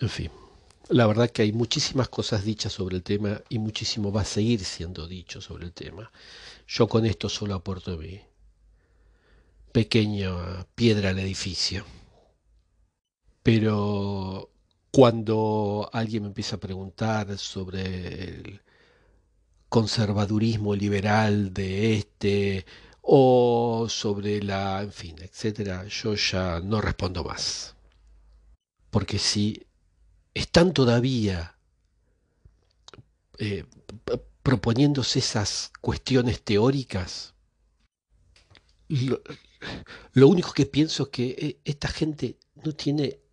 En 0.00 0.08
fin, 0.08 0.30
la 0.88 1.06
verdad 1.06 1.30
que 1.30 1.42
hay 1.42 1.52
muchísimas 1.52 2.08
cosas 2.08 2.44
dichas 2.44 2.72
sobre 2.72 2.96
el 2.96 3.02
tema 3.02 3.40
y 3.48 3.58
muchísimo 3.58 4.12
va 4.12 4.22
a 4.22 4.24
seguir 4.24 4.64
siendo 4.64 5.06
dicho 5.06 5.40
sobre 5.40 5.64
el 5.64 5.72
tema. 5.72 6.10
Yo 6.66 6.88
con 6.88 7.06
esto 7.06 7.28
solo 7.28 7.54
aporto 7.54 7.96
mi 7.96 8.20
pequeña 9.72 10.66
piedra 10.74 11.10
al 11.10 11.18
edificio. 11.18 11.84
Pero 13.42 14.50
cuando 14.96 15.90
alguien 15.92 16.22
me 16.22 16.28
empieza 16.28 16.56
a 16.56 16.58
preguntar 16.58 17.36
sobre 17.36 17.82
el 18.24 18.62
conservadurismo 19.68 20.74
liberal 20.74 21.52
de 21.52 21.96
este 21.96 22.64
o 23.02 23.88
sobre 23.90 24.42
la, 24.42 24.82
en 24.82 24.92
fin, 24.92 25.16
etcétera, 25.20 25.84
yo 25.86 26.14
ya 26.14 26.60
no 26.60 26.80
respondo 26.80 27.22
más. 27.24 27.76
Porque 28.88 29.18
si 29.18 29.66
están 30.32 30.72
todavía 30.72 31.58
eh, 33.36 33.66
proponiéndose 34.42 35.18
esas 35.18 35.72
cuestiones 35.82 36.42
teóricas, 36.42 37.34
lo 38.88 40.28
único 40.28 40.52
que 40.54 40.64
pienso 40.64 41.02
es 41.02 41.08
que 41.10 41.26
eh, 41.38 41.60
esta 41.66 41.88
gente 41.88 42.38
no 42.64 42.72
tiene 42.72 43.25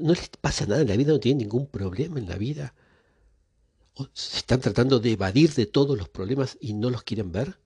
no 0.00 0.12
les 0.14 0.28
pasa 0.28 0.66
nada 0.66 0.82
en 0.82 0.88
la 0.88 0.96
vida, 0.96 1.12
no 1.12 1.20
tienen 1.20 1.38
ningún 1.38 1.66
problema 1.66 2.18
en 2.18 2.28
la 2.28 2.36
vida. 2.36 2.74
¿O 3.94 4.08
se 4.12 4.38
están 4.38 4.60
tratando 4.60 5.00
de 5.00 5.12
evadir 5.12 5.52
de 5.54 5.66
todos 5.66 5.98
los 5.98 6.08
problemas 6.08 6.56
y 6.60 6.72
no 6.74 6.90
los 6.90 7.02
quieren 7.02 7.32
ver. 7.32 7.58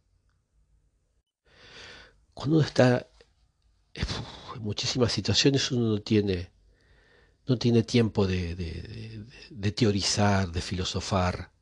Cuando 2.32 2.56
uno 2.56 2.66
está 2.66 3.08
en 3.94 4.62
muchísimas 4.62 5.12
situaciones, 5.12 5.70
uno 5.70 5.90
no 5.90 6.00
tiene, 6.02 6.50
no 7.46 7.58
tiene 7.58 7.82
tiempo 7.82 8.26
de, 8.26 8.56
de, 9.50 9.72
teorizar, 9.72 10.50
de 10.50 10.60
filosofar. 10.60 11.52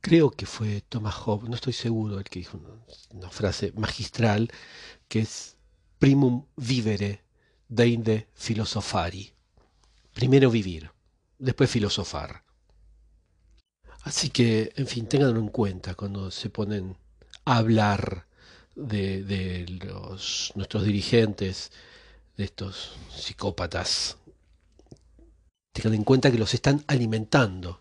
Creo 0.00 0.30
que 0.30 0.46
fue 0.46 0.80
Thomas 0.88 1.14
Hobbes, 1.14 1.48
no 1.50 1.54
estoy 1.54 1.74
seguro, 1.74 2.18
el 2.18 2.24
que 2.24 2.40
dijo 2.40 2.58
una, 3.10 3.30
frase 3.30 3.72
magistral 3.76 4.50
que 5.08 5.20
es 5.20 5.56
primum 5.98 6.46
vivere 6.56 7.22
deinde 7.68 8.28
filosofari 8.34 9.34
primero 10.20 10.50
vivir, 10.50 10.90
después 11.38 11.70
filosofar. 11.70 12.44
Así 14.02 14.28
que, 14.28 14.70
en 14.76 14.86
fin, 14.86 15.06
ténganlo 15.06 15.40
en 15.40 15.48
cuenta 15.48 15.94
cuando 15.94 16.30
se 16.30 16.50
ponen 16.50 16.98
a 17.46 17.56
hablar 17.56 18.26
de, 18.74 19.64
los, 19.82 20.52
nuestros 20.56 20.84
dirigentes, 20.84 21.72
de 22.36 22.44
estos 22.44 22.98
psicópatas. 23.16 24.18
Tengan 25.72 25.94
en 25.94 26.04
cuenta 26.04 26.30
que 26.30 26.38
los 26.38 26.52
están 26.52 26.84
alimentando 26.86 27.80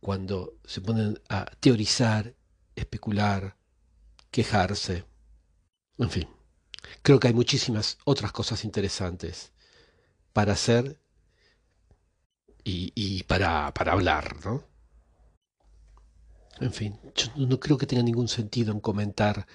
cuando 0.00 0.60
se 0.64 0.80
ponen 0.80 1.20
a 1.28 1.46
teorizar, 1.58 2.36
especular, 2.76 3.56
quejarse. 4.30 5.04
En 5.98 6.10
fin, 6.10 6.28
creo 7.02 7.18
que 7.18 7.26
hay 7.26 7.34
muchísimas 7.34 7.98
otras 8.04 8.30
cosas 8.30 8.64
interesantes 8.64 9.50
para 10.32 10.52
hacer 10.52 10.99
y, 12.64 13.22
para, 13.24 13.72
para 13.74 13.92
hablar, 13.92 14.36
¿no? 14.44 14.64
En 16.60 16.72
fin, 16.72 16.98
yo 17.14 17.28
no 17.36 17.58
creo 17.58 17.78
que 17.78 17.86
tenga 17.86 18.02
ningún 18.02 18.28
sentido 18.28 18.72
en 18.72 18.80
comentar 18.80 19.46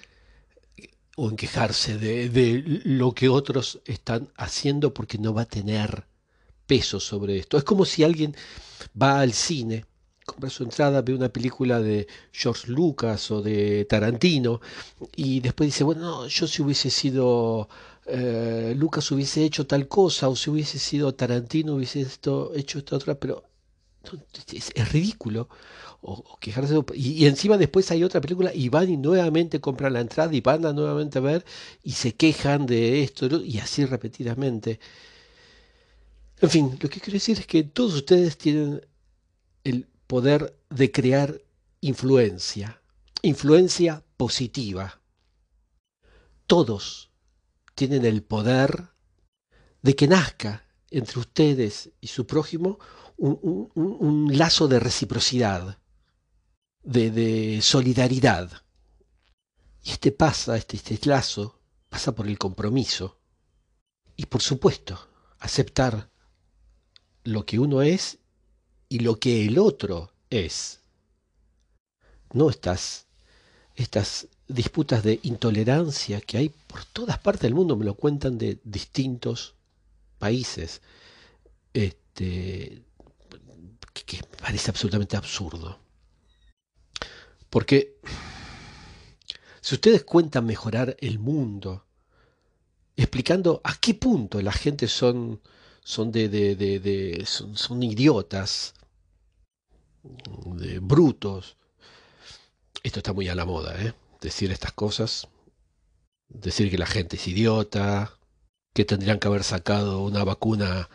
o 1.16 1.30
en 1.30 1.36
quejarse 1.36 1.98
de, 1.98 2.28
de, 2.28 2.62
lo 2.84 3.12
que 3.12 3.28
otros 3.28 3.80
están 3.84 4.28
haciendo 4.36 4.92
porque 4.92 5.18
no 5.18 5.32
va 5.32 5.42
a 5.42 5.46
tener 5.46 6.06
peso 6.66 6.98
sobre 7.00 7.38
esto. 7.38 7.56
Es 7.56 7.64
como 7.64 7.84
si 7.84 8.02
alguien 8.02 8.34
va 9.00 9.20
al 9.20 9.32
cine, 9.32 9.84
compra 10.26 10.50
su 10.50 10.64
entrada, 10.64 11.00
ve 11.02 11.14
una 11.14 11.30
película 11.30 11.80
de 11.80 12.06
George 12.32 12.70
Lucas 12.70 13.30
o 13.30 13.40
de 13.40 13.86
Tarantino 13.86 14.60
y 15.14 15.40
después 15.40 15.68
dice, 15.68 15.84
bueno, 15.84 16.26
yo 16.26 16.46
si 16.46 16.62
hubiese 16.62 16.90
sido 16.90 17.68
eh, 18.08 18.74
Lucas 18.76 19.10
hubiese 19.10 19.44
hecho 19.44 19.66
tal 19.66 19.88
cosa 19.88 20.28
o 20.28 20.36
si 20.36 20.50
hubiese 20.50 20.78
sido 20.78 21.14
Tarantino 21.14 21.74
hubiese 21.74 22.02
esto, 22.02 22.52
hecho 22.54 22.78
esta 22.78 22.96
otra, 22.96 23.14
pero 23.16 23.44
es, 24.52 24.92
ridículo. 24.92 25.48
O, 26.02 26.38
quejarse 26.38 26.74
y, 26.94 27.24
y, 27.24 27.26
encima 27.26 27.56
después 27.56 27.90
hay 27.90 28.04
otra 28.04 28.20
película 28.20 28.54
y 28.54 28.68
van 28.68 28.88
y 28.88 28.96
nuevamente 28.96 29.60
compran 29.60 29.94
la 29.94 30.00
entrada 30.00 30.32
y 30.34 30.40
van 30.40 30.64
a 30.66 30.72
nuevamente 30.72 31.18
a 31.18 31.22
ver 31.22 31.44
y 31.82 31.92
se 31.92 32.14
quejan 32.14 32.66
de 32.66 33.02
esto 33.02 33.26
y 33.42 33.58
así 33.58 33.84
repetidamente. 33.84 34.78
En 36.40 36.50
fin, 36.50 36.78
lo 36.80 36.88
que 36.88 37.00
quiero 37.00 37.14
decir 37.14 37.38
es 37.40 37.46
que 37.46 37.64
todos 37.64 37.94
ustedes 37.94 38.36
tienen 38.36 38.86
el 39.64 39.86
poder 40.06 40.56
de 40.70 40.92
crear 40.92 41.40
influencia, 41.80 42.80
influencia 43.22 44.04
positiva. 44.16 45.00
Todos 46.46 47.10
tienen 47.76 48.04
el 48.04 48.24
poder 48.24 48.88
de 49.82 49.94
que 49.94 50.08
nazca 50.08 50.64
entre 50.90 51.20
ustedes 51.20 51.90
y 52.00 52.08
su 52.08 52.26
prójimo 52.26 52.78
un, 53.18 54.28
lazo 54.36 54.66
de 54.66 54.80
reciprocidad, 54.80 55.78
de, 56.82 57.10
de, 57.10 57.62
solidaridad. 57.62 58.50
Y 59.82 59.90
este 59.90 60.10
pasa, 60.10 60.56
este, 60.56 60.76
este 60.76 60.98
lazo, 61.08 61.60
pasa 61.88 62.14
por 62.14 62.26
el 62.26 62.38
compromiso. 62.38 63.20
Y 64.16 64.26
por 64.26 64.42
supuesto, 64.42 65.08
aceptar 65.38 66.10
lo 67.24 67.44
que 67.44 67.58
uno 67.58 67.82
es 67.82 68.18
y 68.88 69.00
lo 69.00 69.18
que 69.20 69.46
el 69.46 69.58
otro 69.58 70.12
es. 70.30 70.80
No 72.32 72.50
estas, 72.50 73.06
estas 73.74 74.28
disputas 74.48 75.02
de 75.02 75.20
intolerancia 75.22 76.20
que 76.20 76.38
hay 76.38 76.48
por 76.48 76.84
todas 76.84 77.18
partes 77.18 77.42
del 77.42 77.54
mundo, 77.54 77.76
me 77.76 77.84
lo 77.84 77.94
cuentan 77.94 78.38
de 78.38 78.58
distintos 78.64 79.54
países, 80.18 80.82
este, 81.74 82.82
que, 83.92 84.20
parece 84.40 84.70
absolutamente 84.70 85.16
absurdo. 85.16 85.78
Porque 87.50 87.96
si 89.60 89.74
ustedes 89.74 90.04
cuentan 90.04 90.46
mejorar 90.46 90.96
el 91.00 91.18
mundo, 91.18 91.84
explicando 92.96 93.60
a 93.64 93.74
qué 93.76 93.94
punto 93.94 94.40
la 94.40 94.52
gente 94.52 94.88
son 94.88 95.40
son 95.86 96.10
de, 96.10 96.28
de, 96.28 96.56
de, 96.56 97.24
son, 97.26 97.56
son, 97.56 97.80
idiotas, 97.80 98.74
de 100.02 100.80
brutos. 100.80 101.56
Esto 102.82 102.98
está 102.98 103.12
muy 103.12 103.28
a 103.28 103.36
la 103.36 103.44
moda, 103.44 103.80
¿eh? 103.80 103.94
Decir 104.20 104.50
estas 104.50 104.72
cosas, 104.72 105.28
decir 106.28 106.70
que 106.70 106.78
la 106.78 106.86
gente 106.86 107.16
es 107.16 107.28
idiota, 107.28 108.18
que 108.74 108.84
tendrían 108.84 109.18
que 109.18 109.28
haber 109.28 109.44
sacado 109.44 110.02
una 110.02 110.24
vacuna 110.24 110.88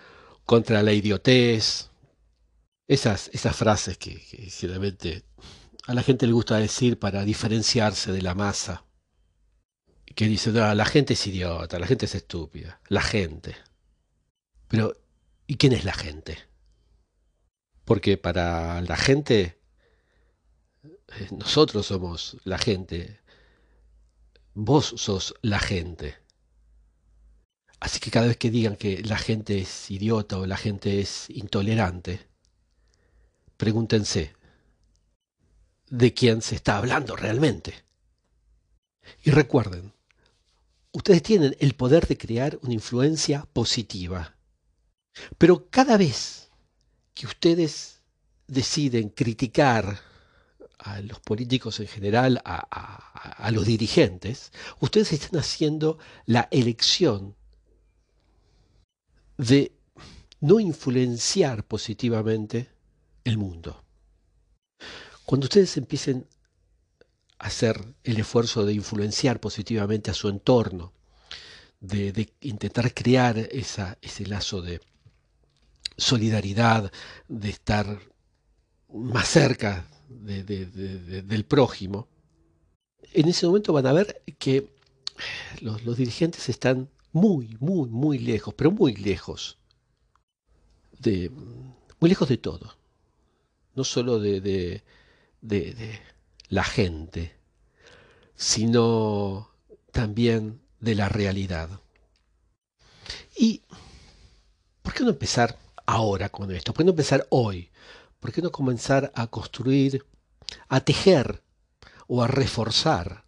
contra 0.45 0.83
la 0.83 0.93
idiotez. 0.93 1.89
Esas, 2.87 3.29
esas 3.33 3.55
frases 3.55 3.97
que, 3.97 4.19
que 4.19 5.23
a 5.87 5.93
la 5.93 6.03
gente 6.03 6.27
le 6.27 6.33
gusta 6.33 6.57
decir 6.57 6.99
para 6.99 7.23
diferenciarse 7.23 8.11
de 8.11 8.21
la 8.21 8.35
masa. 8.35 8.85
Que 10.13 10.25
dice, 10.25 10.51
la 10.51 10.85
gente 10.85 11.13
es 11.13 11.25
idiota, 11.27 11.79
la 11.79 11.87
gente 11.87 12.05
es 12.05 12.15
estúpida, 12.15 12.81
la 12.89 13.01
gente. 13.01 13.55
Pero, 14.67 14.93
¿y 15.47 15.55
quién 15.55 15.73
es 15.73 15.85
la 15.85 15.93
gente? 15.93 16.37
Porque 17.85 18.17
para 18.17 18.81
la 18.81 18.97
gente, 18.97 19.60
nosotros 21.31 21.87
somos 21.87 22.37
la 22.43 22.57
gente, 22.57 23.19
vos 24.53 24.93
sos 24.97 25.35
la 25.41 25.59
gente. 25.59 26.17
Así 27.79 27.99
que 27.99 28.11
cada 28.11 28.27
vez 28.27 28.37
que 28.37 28.51
digan 28.51 28.75
que 28.75 29.01
la 29.03 29.17
gente 29.17 29.59
es 29.59 29.89
idiota 29.89 30.37
o 30.37 30.45
la 30.45 30.57
gente 30.57 30.99
es 30.99 31.29
intolerante, 31.29 32.27
pregúntense 33.57 34.35
de 35.89 36.13
quién 36.13 36.41
se 36.41 36.55
está 36.55 36.77
hablando 36.77 37.15
realmente. 37.15 37.73
Y 39.23 39.31
recuerden, 39.31 39.93
ustedes 40.91 41.23
tienen 41.23 41.55
el 41.59 41.73
poder 41.73 42.07
de 42.07 42.17
crear 42.17 42.59
una 42.61 42.73
influencia 42.73 43.47
positiva 43.51 44.35
pero 45.37 45.69
cada 45.69 45.97
vez 45.97 46.49
que 47.13 47.25
ustedes 47.25 48.01
deciden 48.47 49.09
criticar 49.09 49.99
a 50.83 50.99
los 51.01 51.19
políticos 51.19 51.79
en 51.79 51.87
general, 51.87 52.41
a, 52.43 53.51
los 53.51 53.65
dirigentes, 53.65 54.51
ustedes 54.79 55.13
están 55.13 55.39
haciendo 55.39 55.99
la 56.25 56.47
elección 56.51 57.35
de 59.37 59.73
no 60.39 60.59
influenciar 60.59 61.63
positivamente 61.63 62.69
el 63.23 63.37
mundo. 63.37 63.83
Cuando 65.25 65.45
ustedes 65.45 65.77
empiecen 65.77 66.25
a 67.37 67.47
hacer 67.47 67.79
el 68.03 68.19
esfuerzo 68.19 68.65
de 68.65 68.73
influenciar 68.73 69.39
positivamente 69.39 70.09
a 70.09 70.15
su 70.15 70.29
entorno, 70.29 70.93
de, 71.79 72.33
intentar 72.41 72.93
crear 72.93 73.37
ese 73.37 74.25
lazo 74.25 74.61
de, 74.61 74.81
solidaridad, 75.97 76.91
de 77.27 77.49
estar 77.49 77.99
más 78.93 79.27
cerca 79.27 79.85
del 80.23 81.45
prójimo, 81.45 82.07
en 83.13 83.27
ese 83.27 83.45
momento 83.45 83.73
van 83.73 83.87
a 83.87 83.93
ver 83.93 84.21
que 84.37 84.73
los, 85.61 85.97
dirigentes 85.97 86.49
están 86.49 86.89
muy, 87.11 87.57
muy, 87.59 87.89
muy 87.89 88.19
lejos, 88.19 88.53
pero 88.53 88.71
muy 88.71 88.95
lejos 88.95 89.57
de, 90.99 91.29
muy 91.99 92.09
lejos 92.09 92.29
de 92.29 92.37
todo, 92.37 92.75
no 93.75 93.83
solo 93.83 94.19
de 94.19 94.83
la 96.49 96.63
gente, 96.63 97.35
sino 98.35 99.51
también 99.91 100.61
de 100.79 100.95
la 100.95 101.09
realidad. 101.09 101.69
¿Y 103.37 103.61
por 104.81 104.93
qué 104.93 105.03
no 105.03 105.09
empezar 105.09 105.57
ahora 105.85 106.29
con 106.29 106.51
esto? 106.51 106.73
¿Por 106.73 106.79
qué 106.79 106.83
no 106.85 106.91
empezar 106.91 107.27
hoy? 107.29 107.69
¿Por 108.21 108.31
qué 108.31 108.41
no 108.43 108.51
comenzar 108.51 109.11
a 109.15 109.27
construir, 109.27 110.05
a 110.69 110.79
tejer 110.81 111.43
o 112.07 112.23
a 112.23 112.27
reforzar 112.27 113.25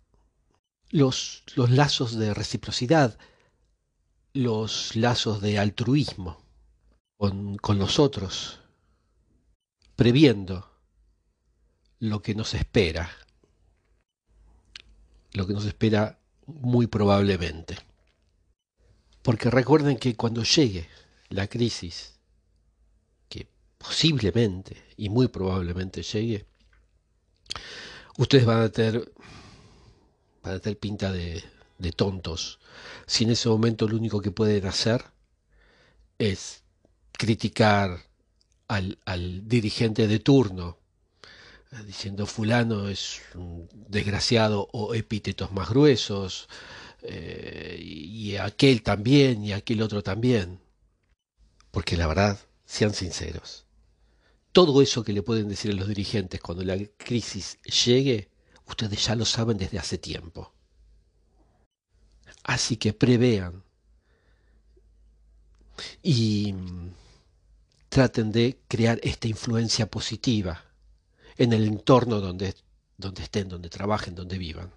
los, 0.91 1.43
los 1.55 1.71
lazos 1.71 2.15
de 2.15 2.33
reciprocidad, 2.35 3.17
los 4.33 4.95
lazos 4.95 5.41
de 5.41 5.57
altruismo 5.57 6.43
con, 7.17 7.57
con 7.57 7.79
los 7.79 7.97
otros, 7.97 8.59
previendo 9.95 10.69
lo 11.97 12.21
que 12.21 12.35
nos 12.35 12.53
espera, 12.53 13.09
lo 15.31 15.47
que 15.47 15.53
nos 15.53 15.65
espera 15.65 16.19
muy 16.45 16.85
probablemente. 16.85 17.77
Porque 19.23 19.49
recuerden 19.49 19.97
que 19.97 20.15
cuando 20.15 20.43
llegue 20.43 20.87
la 21.29 21.47
crisis 21.47 22.19
posiblemente 23.83 24.81
y 24.97 25.09
muy 25.09 25.27
probablemente 25.27 26.01
llegue, 26.01 26.45
ustedes 28.17 28.45
van 28.45 28.61
a 28.61 28.69
tener, 28.69 29.11
van 30.41 30.55
a 30.55 30.59
tener 30.59 30.79
pinta 30.79 31.11
de, 31.11 31.43
de 31.77 31.91
tontos 31.91 32.59
si 33.05 33.23
en 33.23 33.31
ese 33.31 33.49
momento 33.49 33.87
lo 33.87 33.97
único 33.97 34.21
que 34.21 34.31
pueden 34.31 34.65
hacer 34.65 35.03
es 36.17 36.63
criticar 37.11 37.99
al, 38.67 38.97
al 39.05 39.47
dirigente 39.47 40.07
de 40.07 40.19
turno, 40.19 40.77
eh, 41.71 41.83
diciendo 41.85 42.25
fulano 42.25 42.87
es 42.89 43.21
un 43.35 43.67
desgraciado 43.73 44.69
o 44.71 44.93
epítetos 44.93 45.51
más 45.51 45.69
gruesos, 45.69 46.47
eh, 47.01 47.77
y 47.81 48.37
aquel 48.37 48.81
también 48.81 49.43
y 49.43 49.51
aquel 49.51 49.81
otro 49.81 50.01
también. 50.03 50.59
Porque 51.71 51.97
la 51.97 52.07
verdad, 52.07 52.39
sean 52.65 52.93
sinceros, 52.93 53.62
todo 54.53 54.81
eso 54.81 55.03
que 55.03 55.13
le 55.13 55.23
pueden 55.23 55.49
decir 55.49 55.71
a 55.71 55.73
los 55.73 55.87
dirigentes 55.87 56.39
cuando 56.39 56.63
la 56.63 56.77
crisis 56.97 57.59
llegue, 57.63 58.29
ustedes 58.67 59.05
ya 59.05 59.15
lo 59.15 59.25
saben 59.25 59.57
desde 59.57 59.79
hace 59.79 59.97
tiempo. 59.97 60.53
Así 62.43 62.77
que 62.77 62.93
prevean 62.93 63.63
y 66.03 66.53
traten 67.89 68.31
de 68.31 68.59
crear 68.67 68.99
esta 69.03 69.27
influencia 69.27 69.89
positiva 69.89 70.63
en 71.37 71.51
el 71.53 71.65
entorno 71.65 72.19
donde, 72.21 72.55
donde 72.97 73.23
estén, 73.23 73.49
donde 73.49 73.69
trabajen, 73.69 74.13
donde 74.13 74.37
vivan. 74.37 74.71